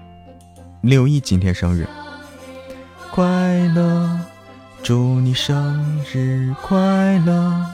[0.82, 1.88] 六一今天生日，
[3.18, 3.26] 快
[3.74, 4.20] 乐！
[4.84, 7.66] 祝你生日快乐！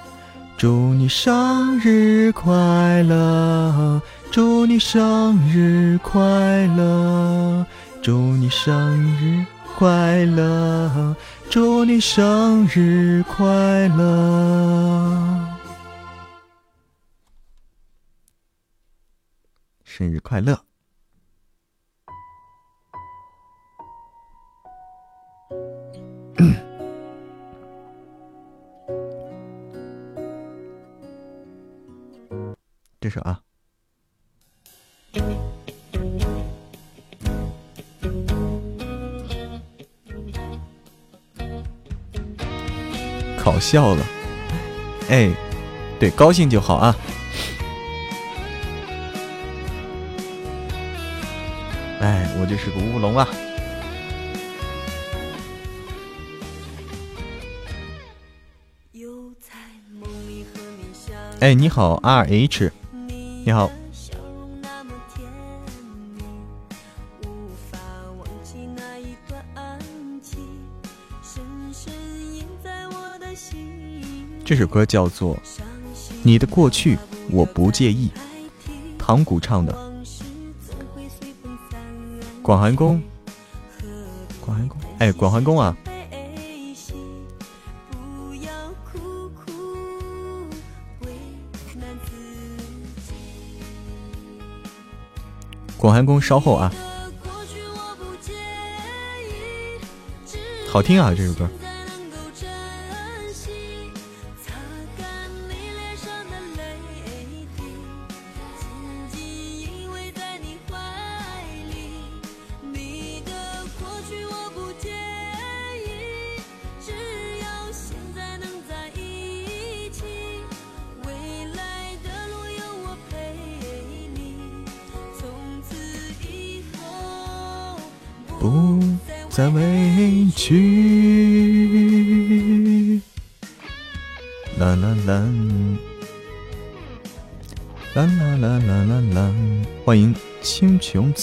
[0.57, 4.01] 祝你生日快乐！
[4.31, 7.65] 祝你生日快乐！
[8.01, 9.45] 祝你生日
[9.77, 11.13] 快乐！
[11.49, 15.45] 祝你生日快乐！
[19.83, 20.63] 生日快乐！
[33.03, 33.37] 这首啊。
[43.43, 44.05] 搞笑了，
[45.09, 45.29] 哎，
[45.99, 46.95] 对，高兴就好啊。
[51.99, 53.27] 哎，我就是个乌龙啊。
[61.41, 62.71] 哎，你好，R H，
[63.45, 63.69] 你好。
[74.45, 75.35] 这首歌叫做
[76.21, 76.97] 《你的过去
[77.31, 78.09] 我不介意》，
[78.97, 79.77] 唐古唱的。
[82.41, 83.01] 广寒宫，
[84.39, 85.75] 广寒宫，哎，广寒宫啊！
[95.83, 96.71] 广寒宫稍后啊，
[100.71, 101.45] 好听啊，这首歌。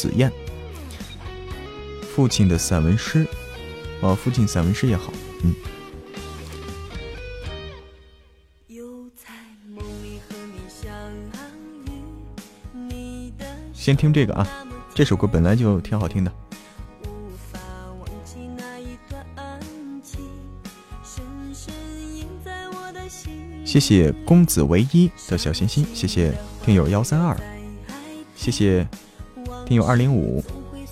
[0.01, 0.33] 紫燕，
[2.15, 3.27] 父亲的散文诗，
[4.01, 5.13] 哦，父亲散文诗也好，
[5.45, 5.55] 嗯。
[13.75, 16.33] 先听这个啊，这首歌本来就挺好听的。
[23.67, 26.35] 谢谢公子唯一的小心心，谢谢
[26.65, 27.37] 听友幺三二，
[28.35, 28.89] 谢谢
[29.71, 30.43] 听友二零五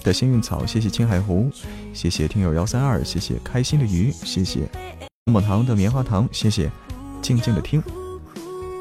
[0.04, 1.50] 的幸运草，谢谢青海湖，
[1.92, 4.68] 谢谢听友幺三二，谢谢开心的鱼，谢谢
[5.24, 6.70] 棒棒糖的棉花糖，谢谢
[7.20, 7.82] 静静的听，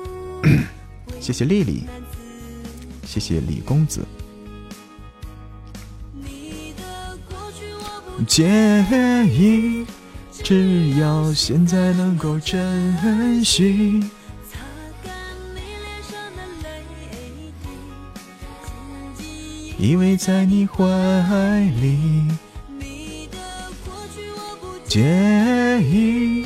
[1.20, 1.86] 谢谢丽丽，
[3.08, 4.06] 谢谢李公子，
[8.28, 8.46] 介
[9.26, 9.84] 意。
[10.44, 14.00] 只要现在能够珍惜，
[19.88, 20.84] 依偎在你怀
[21.80, 21.98] 里。
[24.86, 26.46] 介意，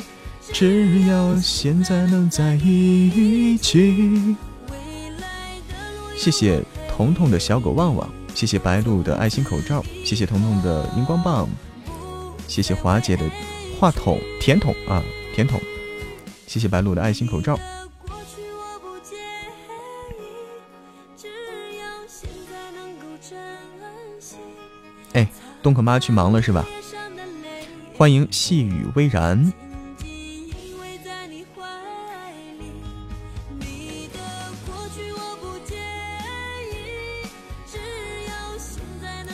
[0.52, 4.36] 只要现在能在一起。
[6.16, 11.48] 谢谢彤彤的小狗旺旺，谢谢白鹿的爱心口罩，谢谢彤彤的荧光棒，
[12.46, 13.28] 谢谢华姐的。
[13.80, 15.02] 话筒，甜筒啊，
[15.34, 15.60] 甜筒，
[16.46, 17.58] 谢谢白鹿的爱心口罩。
[25.62, 26.66] 东可妈去忙了是吧？
[27.96, 29.52] 欢迎细雨微然。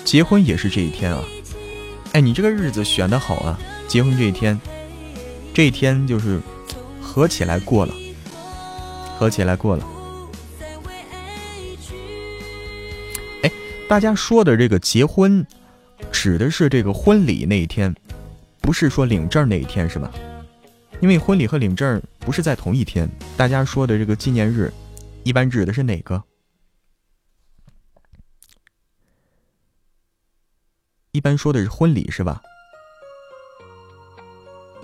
[0.04, 1.22] 结婚也是这一天啊！
[2.12, 3.58] 哎，你这个日子选的好啊！
[3.86, 4.58] 结婚这一天，
[5.52, 6.40] 这一天就是
[6.98, 7.94] 合起来过了，
[9.18, 9.86] 合起来过了。
[13.42, 13.52] 哎，
[13.86, 15.46] 大家说的这个结婚，
[16.12, 17.94] 指的是这个婚礼那一天，
[18.60, 20.10] 不是说领证那一天是吧？
[21.00, 23.08] 因为婚礼和领证不是在同一天。
[23.36, 24.72] 大家说的这个纪念日，
[25.22, 26.22] 一般指的是哪个？
[31.12, 32.42] 一般说的是婚礼是吧？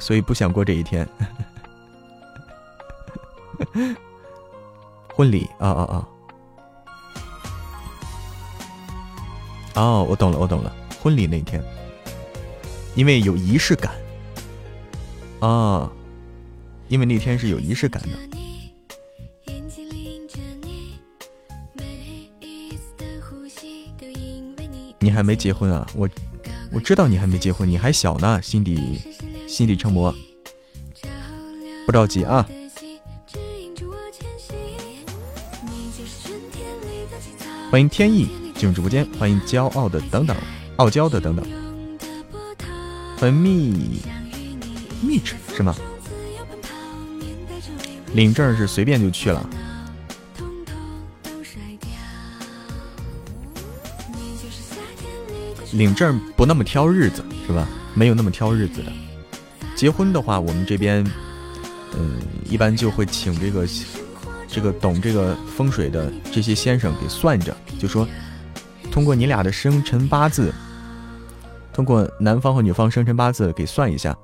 [0.01, 1.09] 所以不想过这一天，
[5.15, 6.09] 婚礼啊啊啊！
[9.77, 11.63] 哦，我懂了，我懂了，婚礼那天，
[12.95, 13.93] 因为有仪式感
[15.41, 15.93] 啊，
[16.89, 18.09] 因为那天是有仪式感的。
[24.99, 25.87] 你还没结婚啊？
[25.95, 26.09] 我
[26.73, 28.99] 我知道你还没结婚，你还小呢，心底。
[29.47, 30.13] 心底成魔，
[31.85, 32.49] 不着急啊！
[37.71, 38.27] 欢迎天意
[38.57, 40.35] 进入直播间，欢迎骄傲的等等，
[40.77, 41.47] 傲娇的等等，
[43.17, 44.01] 欢迎蜜
[45.01, 45.75] 蜜汁是吗？
[48.13, 49.49] 领证是随便就去了，
[55.73, 57.69] 领证不那么挑日子是吧？
[57.95, 58.93] 没有那么挑日子的。
[59.77, 61.05] 结婚的话，我们这边，
[61.97, 63.67] 嗯，一般就会请这个
[64.49, 68.09] 这个懂这个风水的这些先生给算着，就说
[68.91, 70.53] 通过你俩的生辰八字，
[71.73, 74.17] 通过男方和女方生辰八字给算一下，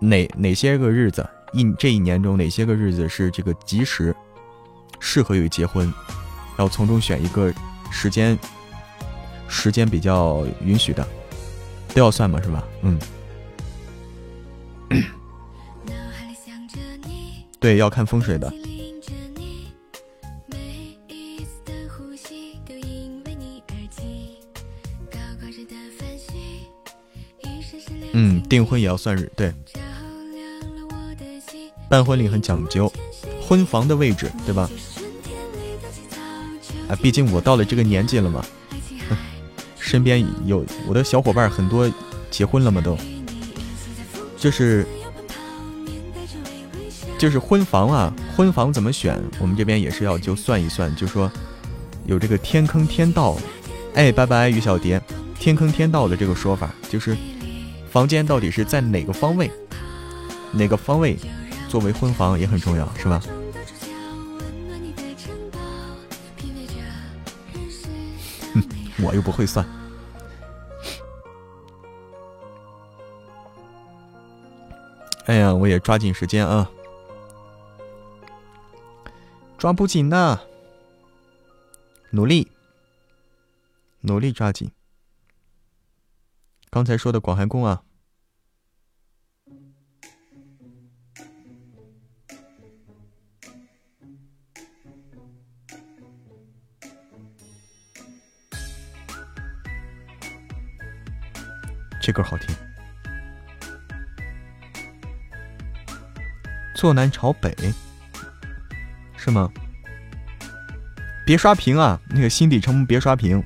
[0.00, 4.14] 哪哪些个日子一这一年中哪些个日子是这个吉时，
[4.98, 5.84] 适合于结婚，
[6.56, 7.52] 然后从中选一个
[7.90, 8.36] 时间
[9.48, 11.06] 时间比较允许的，
[11.94, 12.64] 都要算嘛，是吧？
[12.82, 12.98] 嗯。
[17.60, 18.52] 对，要看风水的。
[28.12, 29.52] 嗯，订婚也要算日，对。
[31.88, 32.92] 办婚礼很讲究，
[33.40, 34.68] 婚房的位置，对吧？
[36.88, 38.44] 啊，毕竟我到了这个年纪了嘛，
[39.78, 41.90] 身边有我的小伙伴很多
[42.30, 42.96] 结婚了嘛，都。
[44.36, 44.86] 就是，
[47.18, 49.20] 就是婚房啊，婚房怎么选？
[49.40, 51.30] 我们这边也是要就算一算，就说
[52.06, 53.36] 有这个天坑天道，
[53.94, 55.02] 哎，拜拜，于小蝶，
[55.38, 57.16] 天坑天道的这个说法，就是
[57.90, 59.50] 房间到底是在哪个方位？
[60.52, 61.16] 哪个方位
[61.68, 63.20] 作为婚房也很重要是吧？
[69.00, 69.64] 我又不会算。
[75.26, 76.70] 哎呀我也抓紧时间啊。
[79.56, 80.40] 抓不紧呐。
[82.10, 82.50] 努力。
[84.00, 84.70] 努力抓紧。
[86.70, 87.82] 刚才说的广寒宫啊，
[102.00, 102.54] 这歌好听。
[106.74, 107.52] 坐南朝北，
[109.16, 109.50] 是吗？
[111.26, 112.00] 别刷屏啊！
[112.08, 113.42] 那个心底城别刷屏，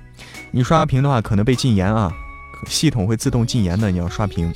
[0.51, 2.13] 你刷屏的话可能被禁言啊，
[2.67, 3.91] 系统会自动禁言的。
[3.91, 4.53] 你要刷屏。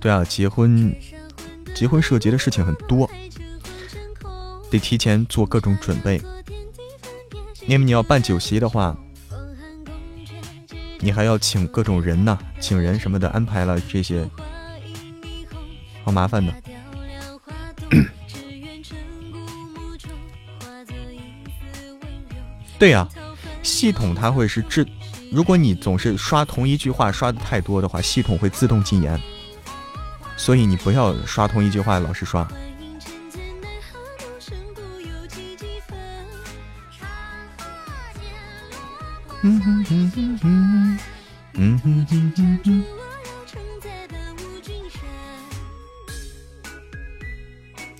[0.00, 0.94] 对啊，结婚，
[1.74, 3.10] 结婚涉及的事情很多，
[4.70, 6.20] 得提前做各种准备。
[7.66, 8.96] 因为你要办酒席的话。
[11.00, 14.28] 你还要请各种人呢，请人什么的，安排了这些，
[16.02, 16.52] 好麻烦的。
[22.78, 23.08] 对呀，
[23.62, 24.86] 系统它会是制，
[25.32, 29.20] 如果你总是刷同一句话刷的太多的话，系统会自动禁言。
[30.36, 32.46] 所以你不要刷同一句话老是刷。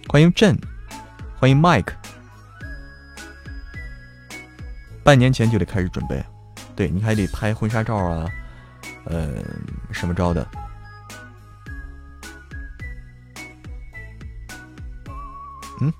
[0.09, 0.57] 欢迎朕，
[1.39, 1.93] 欢迎 Mike。
[5.09, 6.23] 半年前就得开始准备，
[6.77, 8.31] 对你还得拍婚纱照啊，
[9.07, 9.43] 呃，
[9.91, 10.47] 什么着的。
[15.81, 15.91] 嗯？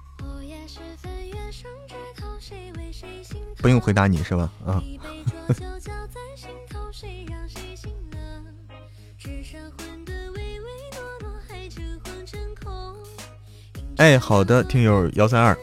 [3.57, 4.53] 不用回答你是吧？
[4.67, 4.77] 啊。
[13.97, 15.59] 哎，好的，听友幺三二。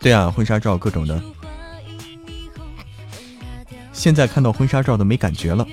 [0.00, 1.22] 对啊，婚纱照各种的。
[3.92, 5.64] 现在看到婚纱照都没感觉了。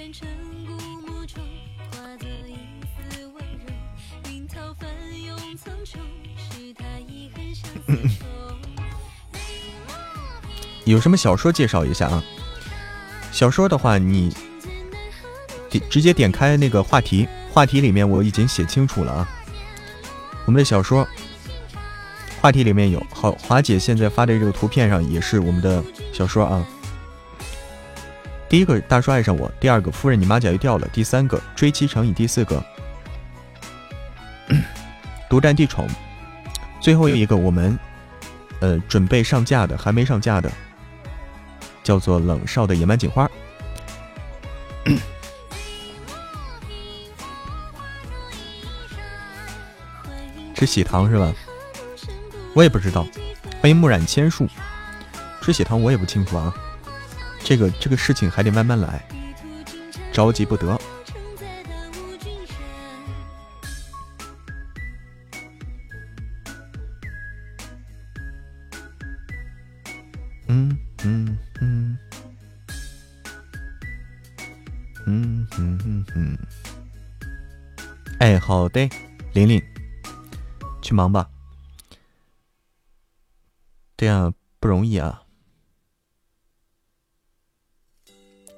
[10.84, 12.22] 有什么小说介绍一下啊？
[13.32, 14.36] 小说的话，你
[15.70, 19.30] 点直接点开那个话题，话题里面我已经写清楚了啊。
[20.46, 21.08] 我们的小说
[22.48, 25.84] 话题里面有，好，华姐现在发的这个图片上也是我们的
[26.14, 26.66] 小说啊。
[28.48, 32.64] 第一个大叔爱上我，第二个夫人你马甲又掉了，第三个追妻成瘾，第四个
[35.30, 35.90] 独占地宠，
[36.80, 37.78] 最后一个我们
[38.62, 40.50] 呃准备上架的还没上架的。
[41.84, 43.30] 叫做冷少的野蛮锦花，
[50.56, 51.34] 吃喜糖是吧？
[52.58, 53.06] 我也不知道。
[53.62, 54.50] 欢迎木染千树，
[55.44, 56.52] 吃喜糖我也不清楚啊。
[57.44, 59.08] 这个这个事情还得慢慢来，
[60.12, 60.76] 着急不得。
[70.48, 71.98] 嗯嗯嗯，
[75.06, 76.38] 嗯嗯嗯嗯。
[78.18, 78.90] 哎好的，
[79.34, 79.62] 玲玲，
[80.82, 81.30] 去忙吧。
[83.98, 85.24] 对呀，不容易啊，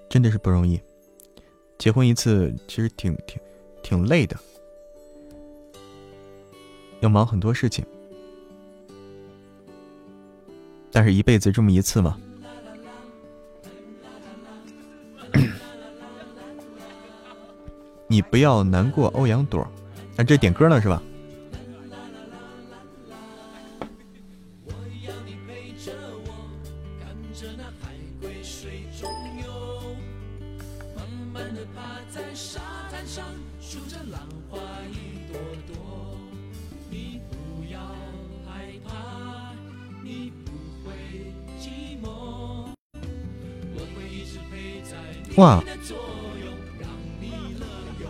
[0.09, 0.77] 真的是不容易。
[1.77, 3.41] 结婚一次其实挺挺
[3.81, 4.37] 挺累的，
[6.99, 7.85] 要忙很多事情，
[10.91, 12.19] 但是一辈子这么一次嘛。
[18.09, 19.61] 你不要难过，欧阳朵。
[20.17, 21.01] 啊，这点歌呢是吧？
[45.39, 45.63] 哇，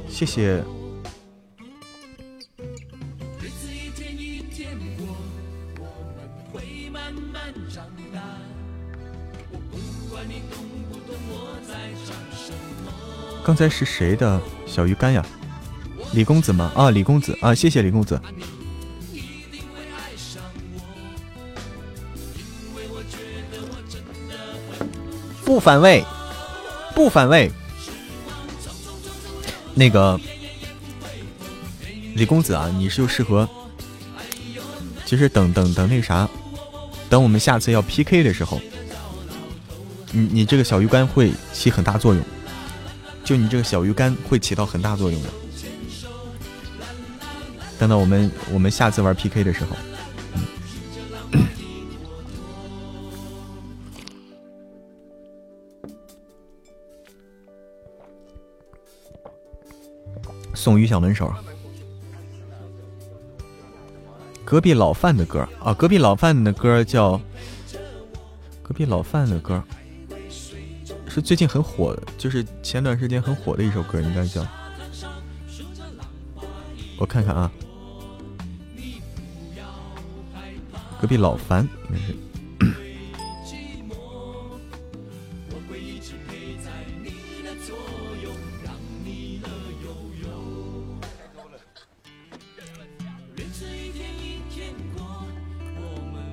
[0.10, 0.64] 谢谢。
[13.46, 15.24] 刚才是谁的小鱼干呀？
[16.14, 16.72] 李公子吗？
[16.76, 18.20] 啊，李公子啊，谢谢李公子。
[25.46, 26.04] 不反胃，
[27.00, 27.50] 不反胃。
[29.74, 30.20] 那个
[32.14, 33.48] 李公子啊，你是就适合，
[35.06, 36.28] 其实等等等那啥，
[37.10, 38.60] 等我们下次要 PK 的时候，
[40.12, 42.22] 你你这个小鱼干会起很大作用，
[43.24, 45.30] 就你这个小鱼干会起到很大作用的。
[47.78, 49.70] 等到我们我们下次玩 PK 的时候。
[60.60, 61.34] 送于小门手，
[64.44, 67.20] 隔壁老范的歌啊，隔壁老范的歌叫
[68.62, 69.64] 隔壁老范的歌，
[71.08, 74.46] 是最近很火的，就是前段时间很火的一首歌，应该叫。
[76.98, 77.50] 我看看啊，
[81.00, 82.29] 隔壁老樊应该是。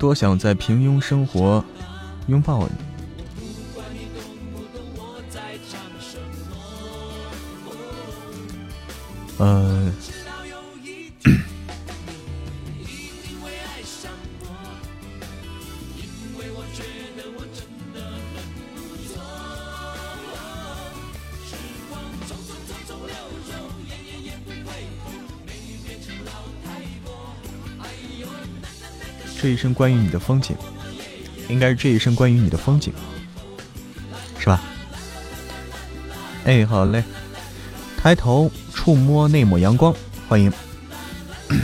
[0.06, 1.64] 多想在平庸生活
[2.28, 2.70] 拥抱你。
[9.38, 9.75] 呃。
[29.56, 30.54] 一生关于你的风景，
[31.48, 32.92] 应该是这一生关于你的风景，
[34.38, 34.62] 是吧？
[36.44, 37.02] 哎，好嘞。
[37.96, 39.94] 抬头触摸那抹阳光，
[40.28, 40.52] 欢迎。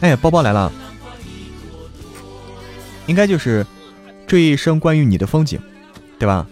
[0.00, 0.70] 哎，包包来了，
[3.08, 3.66] 应该就是
[4.28, 5.60] 这一生关于你的风景，
[6.20, 6.46] 对吧？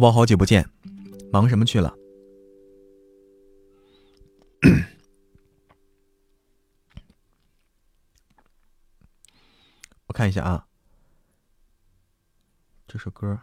[0.00, 0.66] 包包，好久不见，
[1.30, 1.94] 忙什么去了？
[10.06, 10.66] 我看一下啊，
[12.88, 13.38] 这首歌，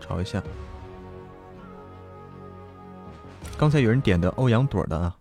[0.00, 0.42] 找一下。
[3.58, 5.14] 刚才有人点的欧阳朵的啊。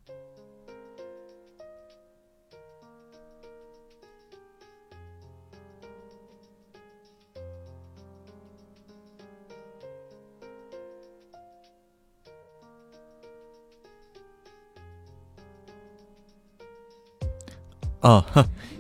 [18.04, 18.24] 哦，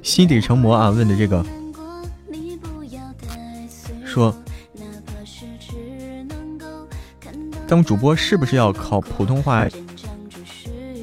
[0.01, 0.89] 心底成魔啊！
[0.89, 1.43] 问的这个，
[4.05, 4.35] 说
[7.65, 9.65] 当主播是不是要考普通话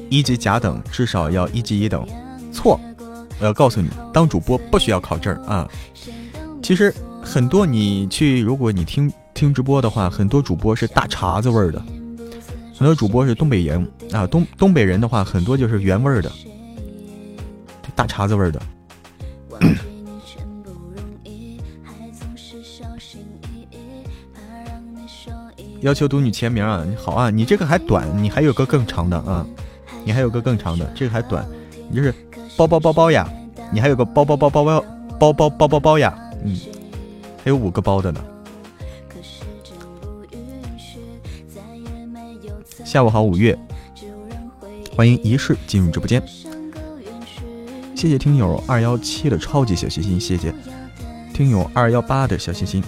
[0.07, 2.07] 一级甲等，至少要一级乙等？
[2.53, 2.79] 错，
[3.39, 5.67] 我要告诉你，当主播不需要考证啊。
[6.61, 6.93] 其实
[7.23, 11.81] 很多你去，如果你听听直播的话，很多主播是大碴子味儿的，
[12.77, 16.31] 很多主播是东北人啊，东东北人的话，很多就是原味儿的。
[18.01, 18.59] 大碴子味儿的，
[25.81, 26.83] 要求读你签名啊！
[26.83, 29.45] 你好啊，你这个还短，你还有个更长的啊，
[30.03, 31.47] 你还有个更长的，这个还短，
[31.91, 32.11] 你就是
[32.57, 33.31] 包包包包呀，
[33.71, 34.83] 你还有个包包包包包
[35.19, 36.59] 包包包包包呀，嗯，
[37.43, 38.19] 还有五个包的呢。
[42.83, 43.55] 下午好，五月，
[44.95, 46.19] 欢迎一世进入直播间。
[48.01, 50.51] 谢谢听友二幺七的超级小心心，谢谢
[51.35, 52.83] 听友二幺八的小心心，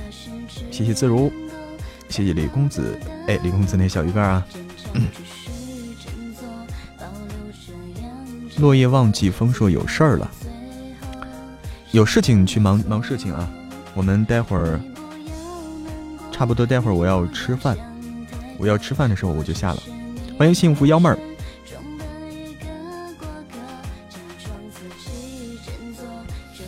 [0.71, 1.31] 谢谢自如，
[2.09, 2.97] 谢谢李公子，
[3.27, 4.43] 哎，李公子那小鱼干啊。
[8.57, 10.31] 落叶忘记风说有事儿了，
[11.91, 13.47] 有事情去忙忙事情啊。
[13.93, 14.81] 我们待会儿
[16.31, 17.77] 差不多，待会儿我要吃饭，
[18.57, 19.83] 我要吃饭的时候我就下了。
[20.39, 21.19] 欢迎幸福幺妹儿。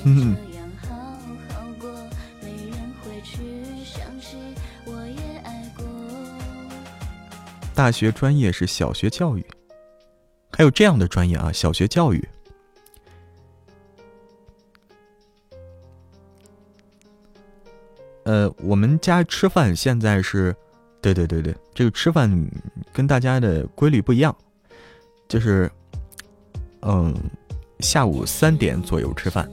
[0.05, 0.37] 嗯，
[7.73, 9.45] 大学专业是小学教育，
[10.51, 11.51] 还有这样的专业啊？
[11.51, 12.23] 小学教育。
[18.25, 20.55] 呃，我们家吃饭现在是，
[21.01, 22.31] 对对对对，这个吃饭
[22.93, 24.35] 跟大家的规律不一样，
[25.27, 25.71] 就是，
[26.81, 27.13] 嗯，
[27.81, 29.47] 下午三点左右吃饭。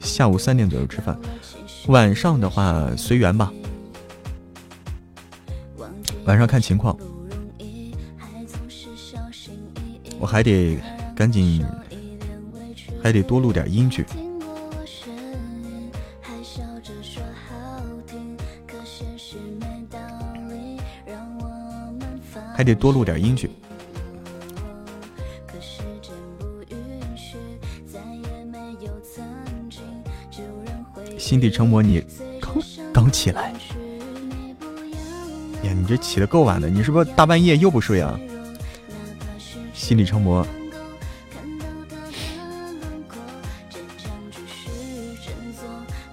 [0.00, 1.18] 下午三点左右吃饭，
[1.88, 3.52] 晚上的话随缘吧，
[6.24, 6.96] 晚上看情况。
[10.18, 10.78] 我还得
[11.14, 11.64] 赶紧，
[13.02, 14.04] 还得多录点音剧。
[22.54, 23.48] 还得多录点音去。
[31.28, 32.02] 心底成魔，你
[32.40, 32.56] 刚
[32.90, 33.58] 刚起来呀？
[35.62, 38.18] 你这起的够晚的，你是不是大半夜又不睡啊？
[39.74, 40.46] 心底成魔，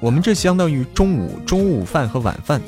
[0.02, 2.62] 我们这相当于中午中午饭和晚饭，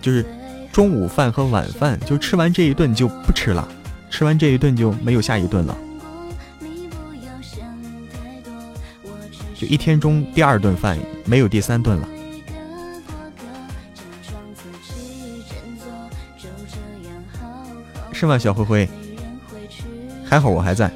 [0.00, 0.24] 就是。
[0.72, 3.68] 中午饭和晚饭就吃完这一顿就不吃了，
[4.08, 5.76] 吃完这一顿就没有下一顿了，
[9.60, 12.08] 就一天中第二顿饭没有第三顿了，
[18.14, 18.38] 是吗？
[18.38, 18.88] 小灰灰，
[20.24, 20.90] 还好我还在。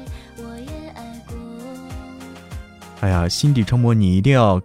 [3.01, 4.59] 哎呀，心底成魔，你一定要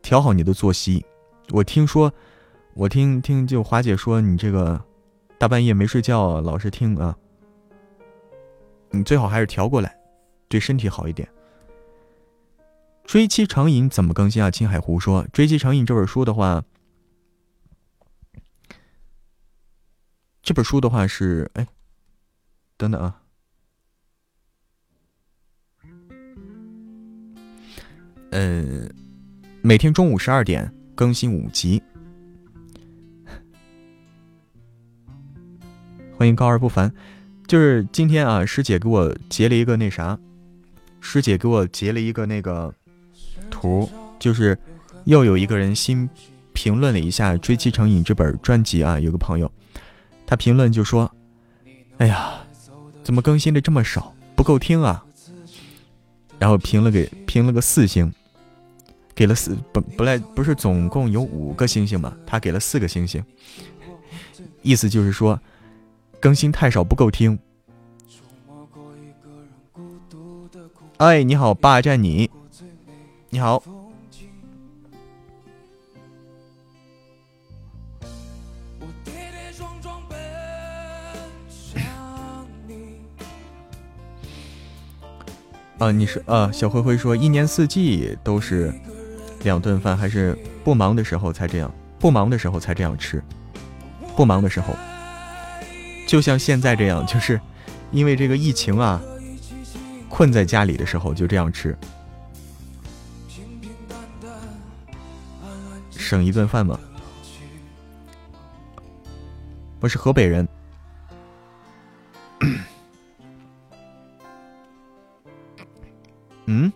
[0.00, 1.04] 调好你的作息。
[1.50, 2.10] 我听说。
[2.76, 4.82] 我听听，就华姐说你这个
[5.38, 7.14] 大半夜没睡觉，老是听啊，
[8.90, 9.94] 你最好还是调过来，
[10.48, 11.28] 对身体好一点。
[13.04, 14.50] 追妻成瘾怎么更新啊？
[14.50, 16.64] 青海湖说，追妻成瘾这本书的话，
[20.42, 21.66] 这本书的话是哎，
[22.76, 23.22] 等等啊，
[28.30, 28.88] 呃，
[29.62, 31.82] 每天中午十二点更新五集。
[36.16, 36.92] 欢迎高而不凡，
[37.46, 40.18] 就是今天啊，师姐给我截了一个那啥，
[41.00, 42.74] 师姐给我截了一个那个
[43.54, 43.88] 图，
[44.18, 44.58] 就是
[45.04, 46.10] 又有一个人新
[46.52, 49.48] 评论了一下《追妻成瘾》这本专辑啊，有个朋友，
[50.26, 51.08] 他评论就说
[51.98, 52.34] ：“哎呀，
[53.04, 55.06] 怎么更新的这么少，不够听啊？”
[56.40, 58.12] 然后评了给评了个四星，
[59.14, 63.24] 给了四不不赖不是总共有五个星星嘛，他给了四个星星，
[64.62, 65.40] 意思就是说。
[66.20, 67.38] 更新太少不够听。
[70.96, 72.30] 哎，你好，霸占你。
[73.34, 73.60] 你好。
[85.78, 88.72] 啊，你是啊，小灰灰说，一年四季都是
[89.42, 91.68] 两顿饭，还是不忙的时候才这样？
[91.98, 93.20] 不忙的时候才这样吃，
[94.14, 94.76] 不忙的时候。
[96.06, 97.40] 就像现在这样，就是
[97.90, 99.02] 因为这个疫情啊，
[100.08, 101.76] 困在家里的时候就这样吃，
[106.04, 106.78] 省一顿饭吗。
[109.80, 110.46] 我是河北人。
[116.46, 116.70] 嗯？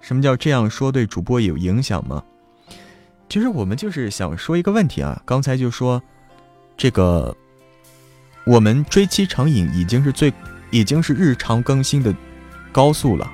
[0.00, 2.22] 什么叫这样说对主播有影响吗？
[3.28, 6.02] 其实我们就是想说一个问题啊，刚才就说。
[6.76, 7.34] 这个，
[8.44, 10.32] 我们追妻成瘾已经是最，
[10.72, 12.12] 已经是日常更新的
[12.72, 13.32] 高速了，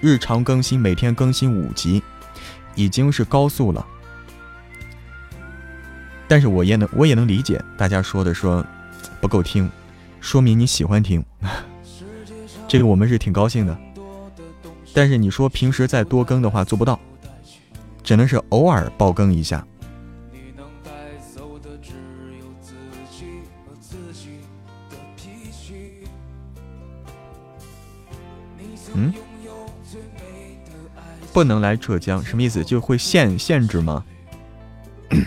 [0.00, 2.02] 日常更新每天更新五集，
[2.74, 3.86] 已经是高速了。
[6.28, 8.64] 但是我也能，我也能理解大家说的说
[9.20, 9.70] 不够听，
[10.20, 11.24] 说明你喜欢听，
[12.66, 13.76] 这个我们是挺高兴的。
[14.94, 16.98] 但是你说平时再多更的话做不到，
[18.02, 19.66] 只能是偶尔爆更一下。
[28.94, 29.10] 嗯，
[31.32, 32.62] 不能来浙江，什么意思？
[32.62, 34.04] 就会限限制吗？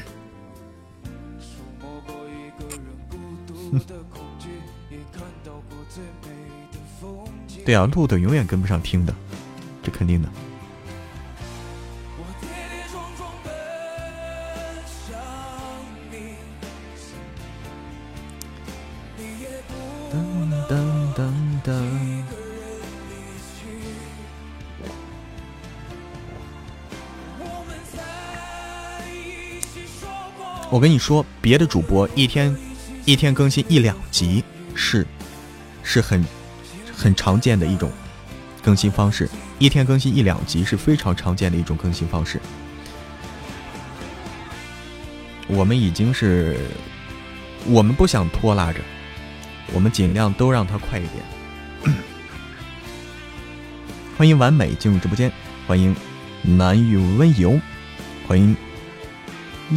[7.65, 9.13] 对啊，录的永远跟不上听的，
[9.81, 10.29] 这肯定的。
[30.75, 32.53] 我跟你说，别的主播一天
[33.05, 34.43] 一天更新一两集
[34.73, 35.07] 是
[35.83, 36.21] 是很
[36.93, 37.89] 很常见的一种
[38.61, 42.41] 更新方式，一天更新一两集是非常常见的一种更新方式。
[45.47, 46.59] 我们已经是，
[47.67, 48.81] 我们不想拖拉着，
[49.71, 51.07] 我们尽量都让它快一
[51.83, 51.95] 点。
[54.17, 55.31] 欢迎完美进入直播间，
[55.67, 55.95] 欢迎
[56.41, 57.57] 南雨温柔，
[58.27, 58.53] 欢迎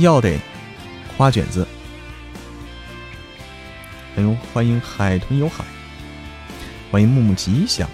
[0.00, 0.36] 要得。
[1.18, 1.66] 花卷子，
[4.16, 5.64] 哎呦欢迎海豚有海，
[6.92, 7.90] 欢迎木木吉祥。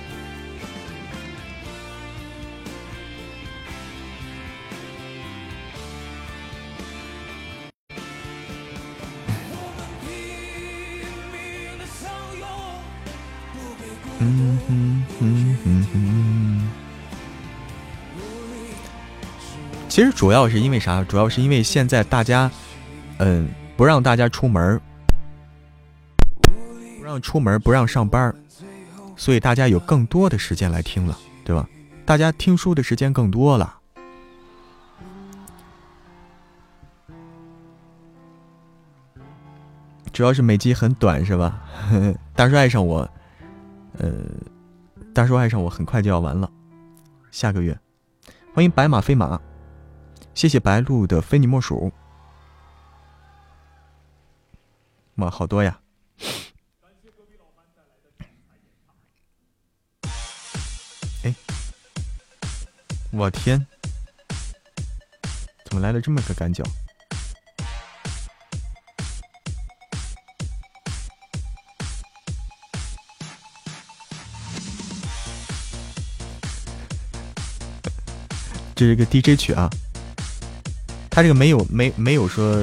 [14.20, 16.70] 嗯哼哼哼哼。
[19.88, 21.02] 其实主要是因为啥？
[21.04, 22.50] 主要是因为现在大家，
[23.26, 24.78] 嗯，不让大家出门
[26.98, 28.34] 不让出门不让上班
[29.16, 31.66] 所以大家有更多的时间来听了，对吧？
[32.04, 33.78] 大家听书的时间更多了。
[40.12, 41.62] 主要是每集很短，是吧？
[42.36, 43.08] 大叔爱上我。
[43.96, 44.12] 呃，
[45.14, 46.50] 大叔爱上我很快就要完了，
[47.30, 47.78] 下个月，
[48.52, 49.40] 欢迎白马飞马，
[50.34, 51.90] 谢谢白鹿的非你莫属，
[55.16, 55.78] 哇，好多呀！
[61.22, 61.34] 哎，
[63.12, 63.64] 我天，
[65.64, 66.64] 怎么来了这么个赶脚？
[78.74, 79.70] 这是个 DJ 曲啊，
[81.08, 82.60] 它这个没有没没有说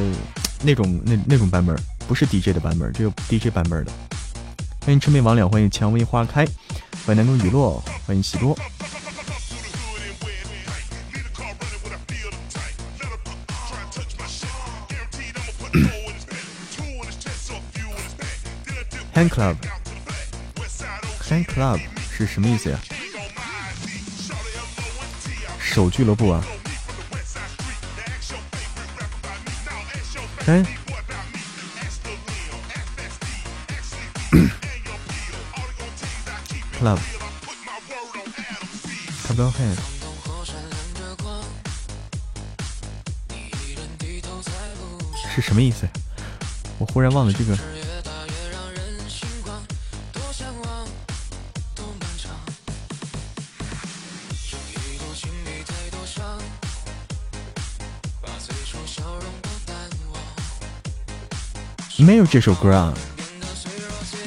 [0.62, 1.74] 那种那那种版本，
[2.12, 3.92] 不是 DJ 的版本，只有 DJ 版本的。
[4.86, 6.46] 欢迎魑魅魍魉，欢迎蔷薇花开，
[7.06, 8.54] 欢迎南宫雨落，欢迎喜多。
[19.16, 21.80] Hand Club，Hand Club
[22.12, 22.78] 是什么意思呀？
[25.62, 26.44] 手俱乐部啊，
[30.48, 30.62] 哎
[36.82, 39.78] ，club，club hand，
[45.34, 45.88] 是什么意思？
[46.80, 47.56] 我忽然忘了这个。
[61.98, 62.92] 没有这首歌啊，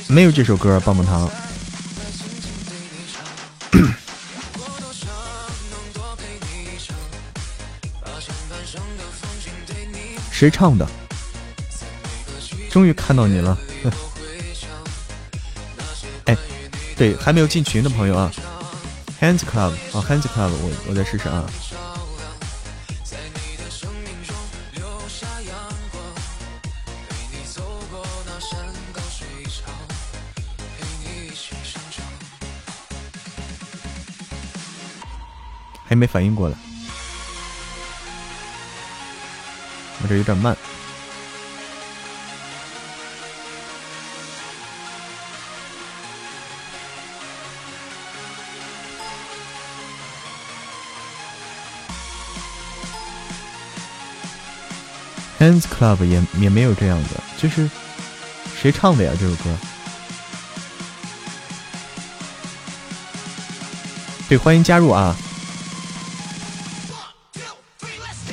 [0.07, 1.29] 没有这首歌，棒棒糖。
[10.45, 10.87] 谁唱的？
[12.71, 13.57] 终于看到你了。
[16.27, 16.37] 哎，
[16.99, 18.31] 对，还没有进群的朋友啊
[19.23, 21.47] ，Hands Club 啊，Hands Club，我我再试试啊。
[35.87, 36.57] 还没反应过来，
[40.05, 40.55] 我这有点慢。
[55.41, 57.09] Hands Club 也也没有这样的，
[57.39, 57.71] 就是
[58.61, 59.13] 谁唱的呀？
[59.19, 59.57] 这首歌？
[64.29, 65.17] 对，欢迎加入啊！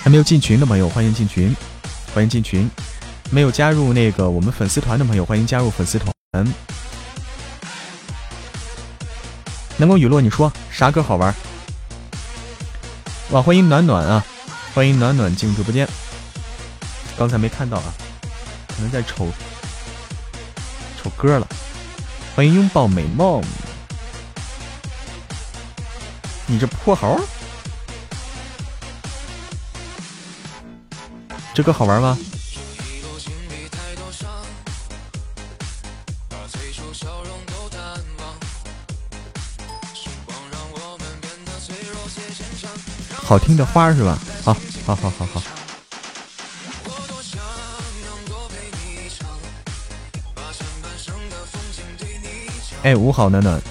[0.03, 1.55] 还没有进群的朋友，欢迎进群，
[2.13, 2.69] 欢迎进群。
[3.29, 6.13] 没有加入那个我们粉丝团的朋友，欢迎加入粉丝团。
[9.77, 11.33] 南宫雨落，你说啥歌好玩？
[13.31, 14.25] 哇，欢迎暖暖啊，
[14.73, 15.87] 欢迎暖暖进入直播间。
[17.17, 17.93] 刚才没看到啊，
[18.67, 19.29] 可能在瞅
[21.01, 21.47] 瞅歌了。
[22.35, 23.41] 欢迎拥抱美梦。
[26.47, 27.19] 你这破猴！
[31.53, 32.17] 这歌好玩吗？
[43.23, 44.17] 好听的花是吧？
[44.43, 44.53] 好，
[44.85, 45.41] 好，好，好，好。
[52.83, 53.61] 哎，五好暖暖，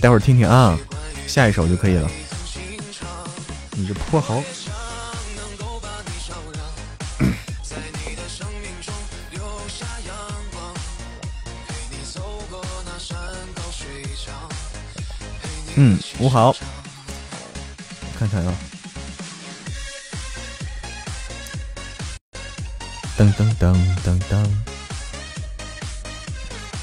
[0.00, 0.76] 待会儿听听啊，
[1.26, 2.10] 下一首就可以了。
[4.14, 4.44] 你这破猴！
[15.76, 16.54] 嗯，五好，
[18.16, 18.54] 看看啊。
[23.18, 23.74] 噔噔噔
[24.04, 24.46] 噔噔，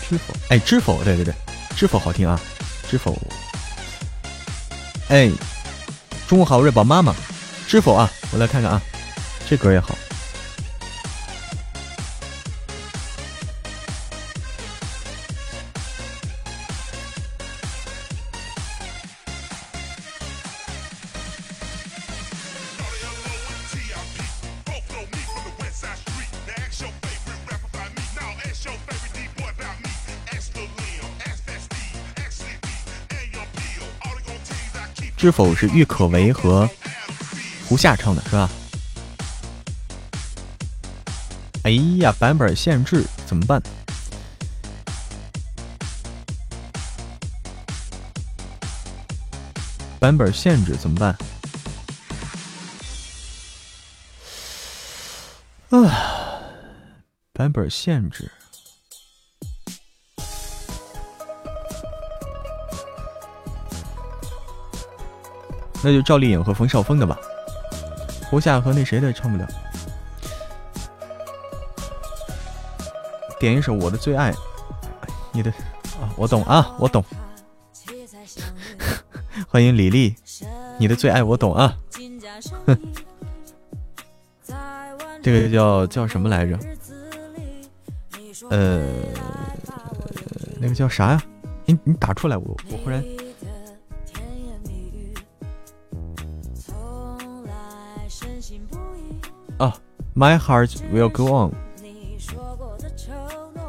[0.09, 0.33] 知否？
[0.49, 1.01] 哎，知否？
[1.05, 1.33] 对对对，
[1.77, 2.37] 知否好听啊，
[2.89, 3.17] 知否？
[5.07, 5.31] 哎，
[6.31, 7.13] 中午好，瑞宝妈妈，
[7.67, 8.09] 知否啊？
[8.31, 8.81] 我来看看啊，
[9.49, 9.93] 这歌也好。
[35.21, 36.67] 知否是郁可唯和
[37.69, 38.49] 胡夏唱的，是吧？
[41.61, 41.69] 哎
[41.99, 43.61] 呀，版本限制怎么办？
[49.99, 51.15] 版本限制怎么办？
[55.69, 56.41] 啊，
[57.31, 58.31] 版本限制。
[65.83, 67.17] 那就赵丽颖和冯绍峰的吧，
[68.29, 69.47] 胡夏和那谁的唱不了。
[73.39, 74.31] 点一首我的最爱，
[75.31, 75.49] 你的
[75.99, 77.03] 啊，我懂啊，我懂。
[79.49, 80.15] 欢迎李丽，
[80.77, 81.75] 你的最爱我懂啊。
[82.67, 82.77] 哼，
[85.23, 86.59] 这个叫叫什么来着？
[88.49, 88.85] 呃，
[90.59, 91.23] 那个叫啥呀？
[91.65, 93.03] 你你打出来，我我忽然。
[100.21, 101.51] My heart will go on.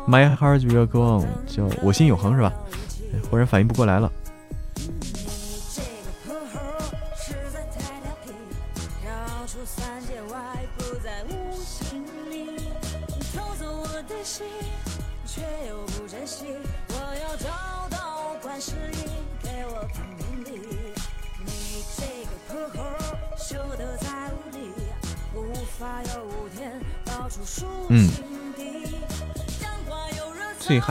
[0.07, 2.53] My heart will go on，叫我心永恒是吧？
[3.31, 4.13] 忽然反应不过来了。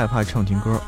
[0.01, 0.81] 害怕唱情歌。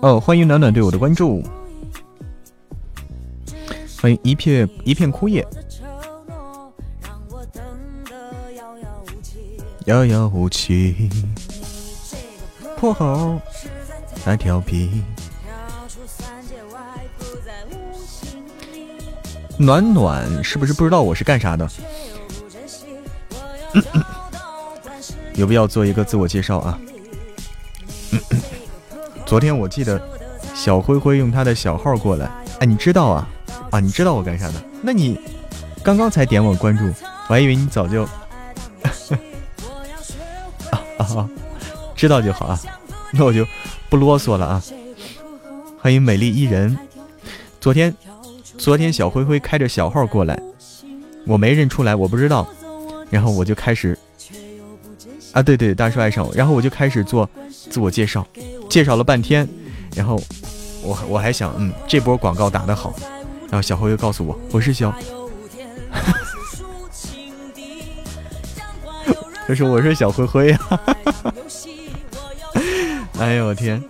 [0.00, 1.42] 哦，欢迎暖暖对我的关注，
[4.02, 5.46] 欢迎一片一片枯叶，
[9.84, 11.08] 遥遥无期，
[12.76, 13.40] 破猴
[14.24, 15.04] 太调皮，
[19.56, 21.70] 暖暖是不是不知道我是干啥的？
[25.34, 26.76] 有必要做一个自我介绍啊？
[29.24, 30.02] 昨天我记得
[30.56, 33.28] 小灰灰用他的小号过来，哎，你知道啊？
[33.72, 34.62] 啊，你知道我干啥的？
[34.82, 35.18] 那你
[35.82, 36.84] 刚刚才点我关注，
[37.26, 38.02] 我还以为你早就
[40.70, 41.26] 啊啊！
[41.96, 42.60] 知道就好啊，
[43.12, 43.46] 那我就
[43.88, 44.62] 不啰嗦了啊。
[45.80, 46.76] 欢迎美丽伊人。
[47.60, 47.96] 昨天
[48.58, 50.38] 昨天小灰灰开着小号过来，
[51.26, 52.46] 我没认出来，我不知道，
[53.08, 53.98] 然后我就开始
[55.32, 57.26] 啊，对对，大叔爱上我，然后我就开始做
[57.70, 58.26] 自我介绍。
[58.68, 59.48] 介绍了半天，
[59.96, 60.20] 然后
[60.82, 62.94] 我我还想，嗯，这波广告打得好。
[63.52, 64.90] 然后小灰又告诉我，我是小，
[69.46, 70.58] 他说我是小灰灰呀。
[73.18, 73.84] 哎呦我天！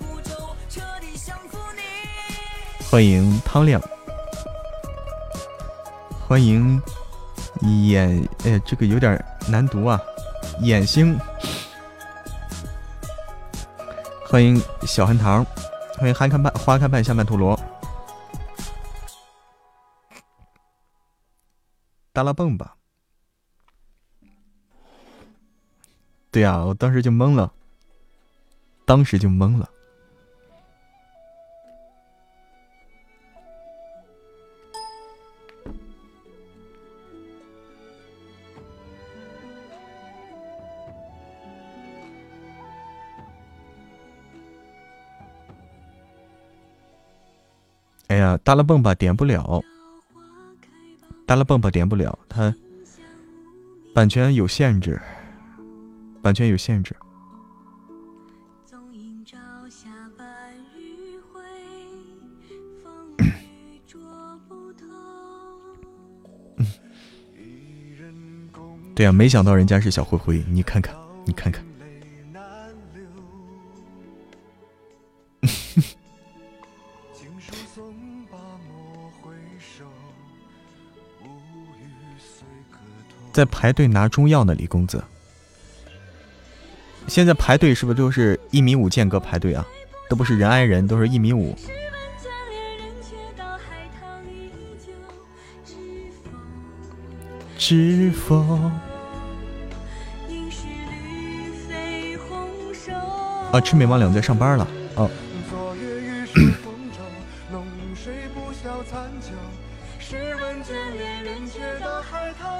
[2.90, 3.80] 欢迎汤亮，
[6.26, 6.82] 欢迎
[7.60, 10.00] 眼，哎，这个有点难读啊，
[10.62, 11.16] 眼星。
[14.26, 15.46] 欢迎小憨糖，
[15.98, 17.56] 欢迎憨看半花开半夏曼陀罗，
[22.12, 22.76] 耷拉蹦吧。
[26.30, 27.52] 对呀，我当时就懵了，
[28.84, 29.70] 当时就懵了。
[48.08, 49.62] 哎呀，耷拉蹦吧点不了，
[51.24, 52.52] 搭拉蹦蹦点不了，它
[53.94, 55.00] 版权有限制，
[56.20, 56.96] 版权有限制。
[68.94, 70.94] 对呀，没想到人家是小灰灰，你看看，
[71.24, 71.64] 你看看。
[83.32, 85.02] 在排队拿中药呢，李公子。
[87.08, 89.66] 现在排队是不是都是一米五间隔排队啊？
[90.08, 91.56] 都不是人挨人，都是一米五。
[97.56, 98.70] 知否？
[103.52, 104.66] 啊，魑魅魍魉在上班了。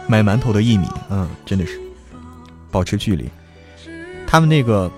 [0.08, 1.80] 买馒头的一米，嗯，真的是
[2.70, 3.30] 保持距离。
[4.26, 4.90] 他们那个，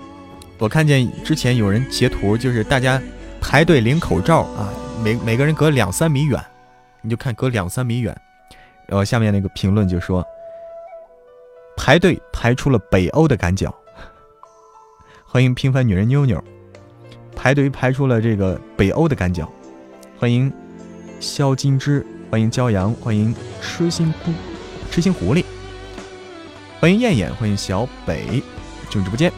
[0.58, 3.00] 我看见之前有人截图，就是大家
[3.40, 4.72] 排队领口罩啊，
[5.02, 6.42] 每每个人隔两三米远，
[7.00, 8.16] 你就看隔两三米远。
[8.86, 10.24] 然后下面那个评论就说，
[11.76, 13.72] 排队排出了北欧的赶脚。
[15.24, 16.42] 欢迎平凡女人妞妞，
[17.36, 19.50] 排队排出了这个北欧的赶脚。
[20.18, 20.52] 欢迎
[21.20, 23.32] 肖金枝，欢迎骄阳，欢迎
[23.62, 24.32] 痴心姑。
[24.90, 25.44] 痴心狐狸，
[26.80, 28.42] 欢迎燕燕，欢迎小北
[28.90, 29.32] 进入直播间。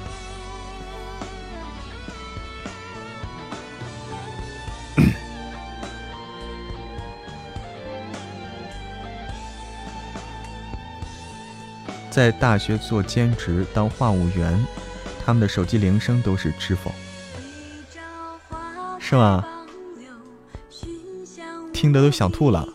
[12.11, 14.67] 在大学做兼职当话务员，
[15.23, 16.91] 他们的手机铃声都是知否？
[18.99, 19.45] 是吗？
[21.75, 22.67] 听得都想吐了。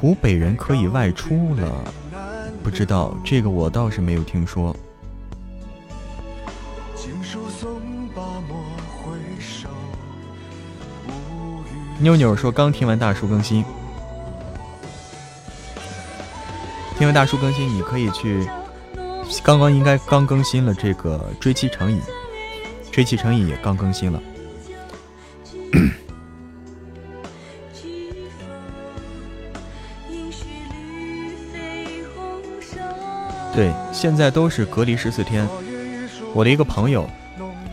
[0.00, 1.92] 湖北人可以外出了，
[2.64, 4.74] 不知道这个我倒是没有听说。
[11.98, 13.62] 妞妞说刚听完大叔更新，
[16.96, 18.48] 听完大叔更新，你可以去，
[19.42, 22.00] 刚刚应该刚更新了这个追妻成瘾，
[22.90, 24.22] 追妻成瘾也刚更新了。
[33.60, 35.46] 对，现在都是隔离十四天。
[36.32, 37.06] 我的一个朋友，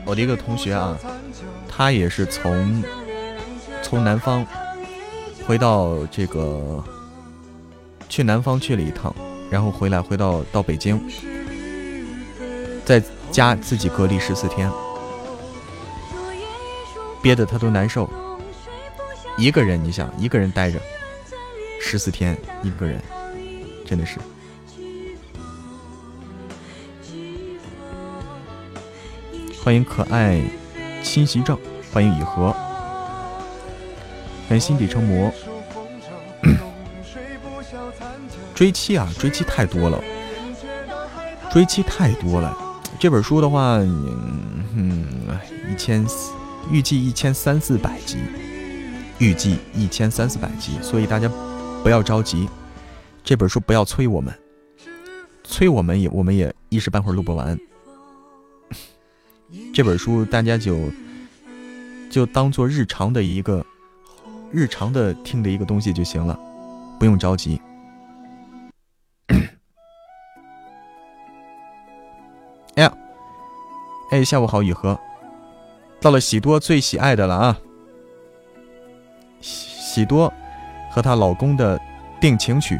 [0.03, 0.97] 我的一个同学啊，
[1.65, 2.84] 他也是从
[3.81, 4.45] 从南方
[5.45, 6.84] 回到这个
[8.09, 9.15] 去南方去了一趟，
[9.49, 11.01] 然后回来回到到北京，
[12.84, 13.01] 在
[13.31, 14.69] 家自己隔离十四天，
[17.22, 18.09] 憋得他都难受。
[19.38, 20.77] 一个人，你想一个人待着
[21.80, 23.01] 十四天，一个人
[23.85, 24.19] 真的是。
[29.68, 30.41] 欢迎可爱
[31.03, 31.60] 侵袭症，
[31.91, 32.53] 欢迎雨禾，
[34.48, 35.30] 欢迎心底成魔。
[38.56, 40.02] 追妻啊，追妻太多了，
[41.52, 42.57] 追妻太多了。
[42.98, 43.73] 这本书的话，
[44.73, 45.06] 嗯，
[45.69, 46.31] 一千四，
[46.72, 48.19] 预计一千三四百集，
[49.18, 51.30] 预计一千三四百集，所以大家
[51.84, 52.48] 不要着急，
[53.22, 54.34] 这本书不要催我们，
[55.44, 57.60] 催我们也我们也一时半会儿录不完。
[59.73, 60.77] 这本书大家就
[62.09, 63.65] 就当做日常的一个
[64.51, 66.37] 日常的听的一个东西就行了，
[66.99, 67.61] 不用着急。
[72.75, 72.93] 哎呀，
[74.11, 74.99] 哎，下午好，雨禾，
[75.99, 77.57] 到了喜多最喜爱的了啊！
[79.41, 80.31] 喜多
[80.91, 81.79] 和她老公的
[82.21, 82.79] 定情曲。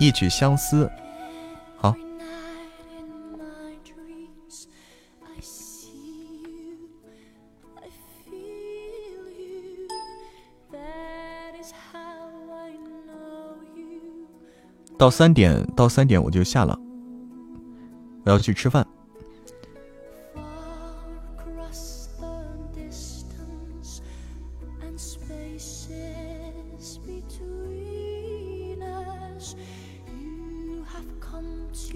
[0.00, 0.90] 一曲相思，
[1.76, 1.94] 好。
[14.96, 16.78] 到三点，到三点我就下了，
[18.24, 18.86] 我要去吃饭。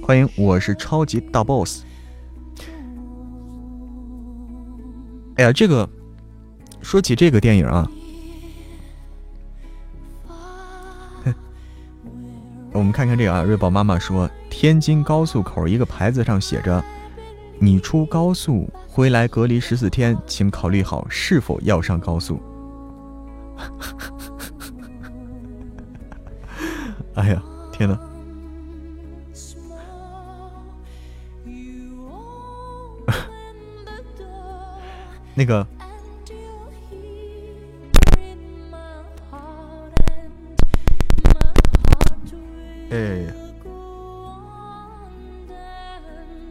[0.06, 1.82] 欢迎，我是超级大 boss。
[5.36, 5.89] 哎呀，这个
[6.82, 7.90] 说起这个电影啊，
[12.74, 16.85] 我们看看这个啊，瑞宝妈妈说，天津高速口一个牌子上写着
[17.59, 22.39] ：“你出高速回来隔离十四天，请考虑好是否要上高速。”
[27.16, 27.98] 哎呀，天哪！
[35.36, 35.66] 那个，
[42.90, 43.27] 哎，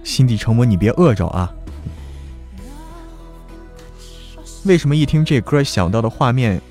[0.03, 1.49] 心底成魔，你别饿着啊！
[4.65, 6.61] 为什么一听这歌想到的画面，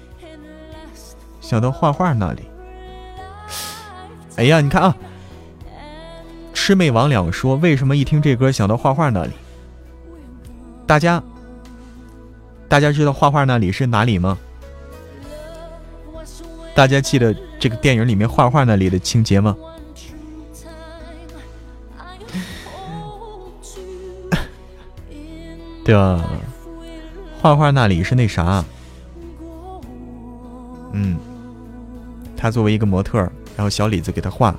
[1.40, 2.42] 想到画画那里？
[4.36, 4.94] 哎呀，你看啊，
[6.52, 9.32] 魑魅魍魉说为什么一听这歌想到画画那里？
[10.86, 11.22] 大家。
[12.72, 14.38] 大家知道画画那里是哪里吗？
[16.74, 19.54] 大家记得这个电影里面画画那里的情节吗？
[25.84, 26.24] 对吧？
[27.42, 28.64] 画画那里是那啥？
[30.92, 31.18] 嗯，
[32.34, 33.18] 他作为一个模特，
[33.54, 34.54] 然后小李子给他画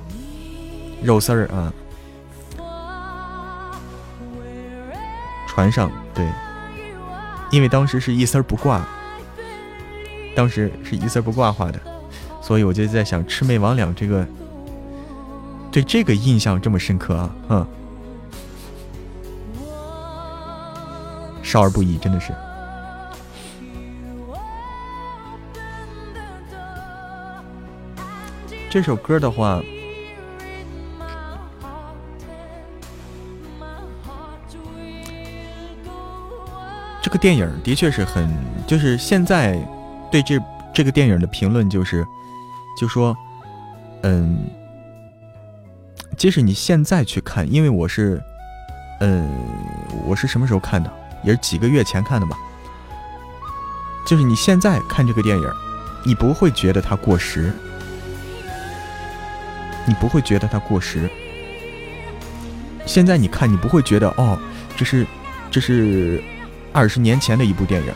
[1.02, 1.74] 肉丝儿啊，
[5.48, 6.24] 船上对。
[7.50, 8.84] 因为当时是一丝不挂，
[10.34, 11.80] 当时是一丝不挂画的，
[12.42, 14.26] 所以我就在想，魑魅魍魉这个
[15.70, 17.66] 对这个印象这么深刻啊，嗯，
[21.42, 22.32] 少儿不宜，真的是。
[28.68, 29.62] 这首歌的话。
[37.04, 38.26] 这个电影的确是很，
[38.66, 39.58] 就是现在
[40.10, 40.40] 对这
[40.72, 42.02] 这个电影的评论就是，
[42.80, 43.14] 就说，
[44.04, 44.38] 嗯，
[46.16, 48.22] 即使你现在去看，因为我是，
[49.00, 49.28] 嗯，
[50.06, 50.90] 我是什么时候看的？
[51.22, 52.38] 也是几个月前看的吧。
[54.06, 55.46] 就是你现在看这个电影，
[56.06, 57.52] 你不会觉得它过时，
[59.86, 61.06] 你不会觉得它过时。
[62.86, 64.38] 现在你看，你不会觉得哦，
[64.74, 65.06] 这是，
[65.50, 66.24] 这是。
[66.74, 67.94] 二十年前的一部电影，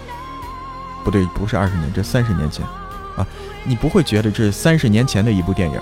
[1.03, 2.65] 不对，不是二十年，这三十年前，
[3.17, 3.27] 啊，
[3.65, 5.81] 你不会觉得这是三十年前的一部电影。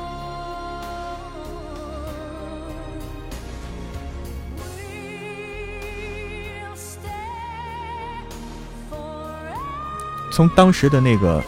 [10.32, 11.44] 从当时的那个，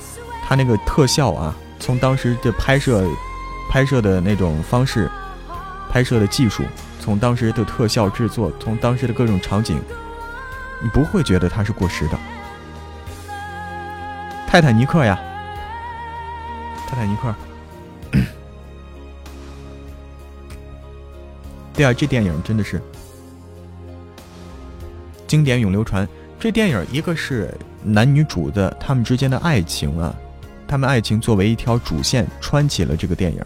[0.47, 3.09] 他那个特效啊，从当时的拍摄，
[3.71, 5.11] 拍摄的那种方式，
[5.91, 6.63] 拍摄的技术，
[7.01, 9.81] 从当时的特效制作，从当时的各种场景。
[10.83, 12.19] 你不会觉得它是过时的，
[14.47, 15.19] 泰坦尼克呀，
[16.87, 17.35] 泰坦尼克，
[21.75, 22.81] 对啊，这电影真的是
[25.27, 26.09] 经典永流传。
[26.41, 27.53] 这电影一个是
[27.83, 30.15] 男女主的他们之间的爱情啊，
[30.69, 33.45] 他们爱情作为一条主线穿起了这个电影。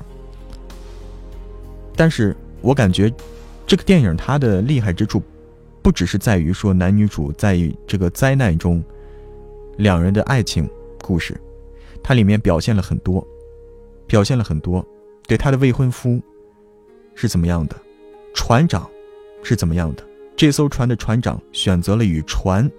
[1.97, 3.11] 但是我感觉
[3.67, 5.23] 这个电影它的厉害之处。
[5.83, 8.83] 不只是在于说男女主在这个灾难中，
[9.77, 10.69] 两人的爱情
[11.03, 11.39] 故事，
[12.03, 13.27] 它里面表现了很多，
[14.07, 14.87] 表现了很多，
[15.27, 16.21] 对他的未婚夫
[17.17, 17.77] 是怎么样的，
[18.33, 18.89] 船长
[19.43, 20.07] 是怎么样的，
[20.37, 22.71] 这艘船的船长选择了与船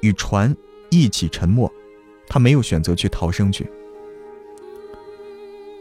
[0.00, 0.56] 与船
[0.88, 1.68] 一起沉没，
[2.28, 3.68] 他没有选择去逃生去，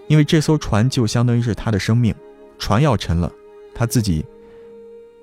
[0.07, 2.11] 因为这艘船就相当于是他的生命，
[2.57, 3.31] 船要沉了，
[3.75, 4.25] 他自己。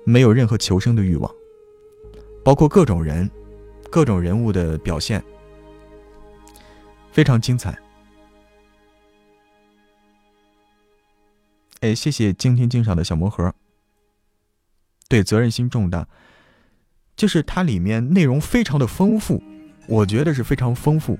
[0.09, 1.29] 没有任何求生的欲望，
[2.41, 3.29] 包括各种人、
[3.91, 5.21] 各种人物的表现，
[7.11, 7.77] 非常精彩。
[11.81, 13.53] 哎，谢谢精听精赏的小魔盒。
[15.09, 16.07] 对，责任心重大，
[17.17, 19.43] 就是它里面内容非常的丰富，
[19.89, 21.19] 我觉得是非常丰富。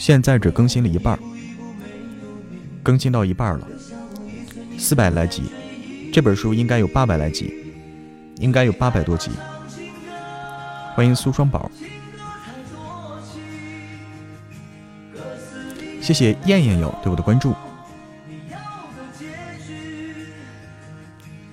[0.00, 1.18] 现在只更新了一半
[2.82, 3.68] 更新到一半了，
[4.78, 5.42] 四百来集，
[6.10, 7.52] 这本书应该有八百来集，
[8.38, 9.30] 应该有八百多集。
[10.94, 11.70] 欢迎苏双宝，
[16.00, 17.54] 谢谢燕燕友对我的关注。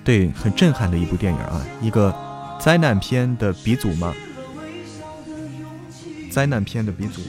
[0.02, 2.16] 对，很震撼的一部电影啊，一个
[2.58, 4.14] 灾难片的鼻祖嘛，
[6.30, 7.20] 灾难片的鼻祖。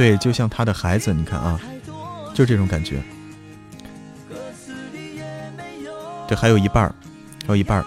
[0.00, 1.60] 对，就像他的孩子，你看啊，
[2.32, 3.02] 就这种感觉。
[6.26, 6.94] 对，还有一半儿，
[7.46, 7.84] 还有一半儿。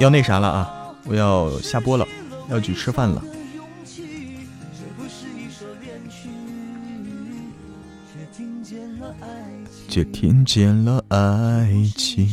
[0.00, 0.92] 要那啥了啊！
[1.04, 2.04] 我要下播了，
[2.48, 3.22] 要去吃饭了。
[9.88, 12.28] 却听见了爱情。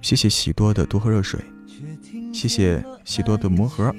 [0.00, 1.44] 谢谢喜多的多喝热水。
[2.42, 3.94] 谢谢喜多的魔盒，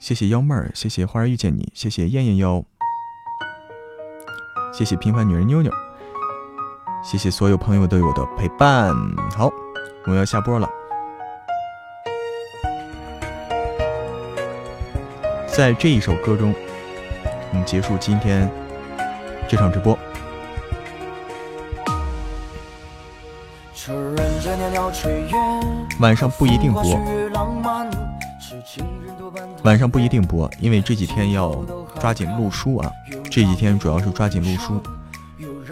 [0.00, 2.64] 谢谢幺妹儿，谢谢花儿遇见你，谢谢燕燕哟，
[4.72, 5.70] 谢谢平凡女人妞妞，
[7.04, 8.92] 谢谢所有朋友对我的陪伴。
[9.36, 9.48] 好，
[10.08, 10.68] 我要下播了，
[15.46, 16.52] 在这一首歌中，
[17.52, 18.50] 我们结束今天
[19.48, 19.96] 这场直播。
[26.00, 26.82] 晚上不一定播，
[29.62, 31.54] 晚上不一定播，因为这几天要
[32.00, 32.90] 抓紧录书啊。
[33.24, 34.80] 这几天主要是抓紧录书，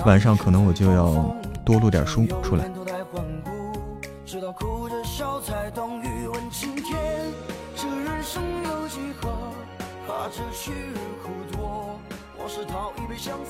[0.05, 1.35] 晚上可能我就要
[1.65, 2.70] 多录点书出来。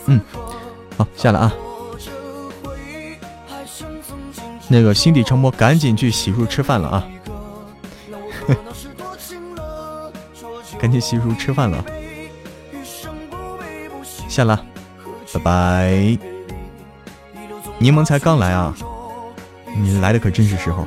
[0.07, 0.21] 嗯，
[0.97, 1.53] 好，下了啊。
[4.69, 7.07] 那个心底成魔，赶紧去洗漱吃饭了啊！
[10.79, 11.85] 赶紧洗漱吃饭了，
[14.29, 14.65] 下了，
[15.33, 16.19] 拜拜。
[17.79, 18.75] 柠檬才刚来啊，
[19.77, 20.87] 你来的可真是时候。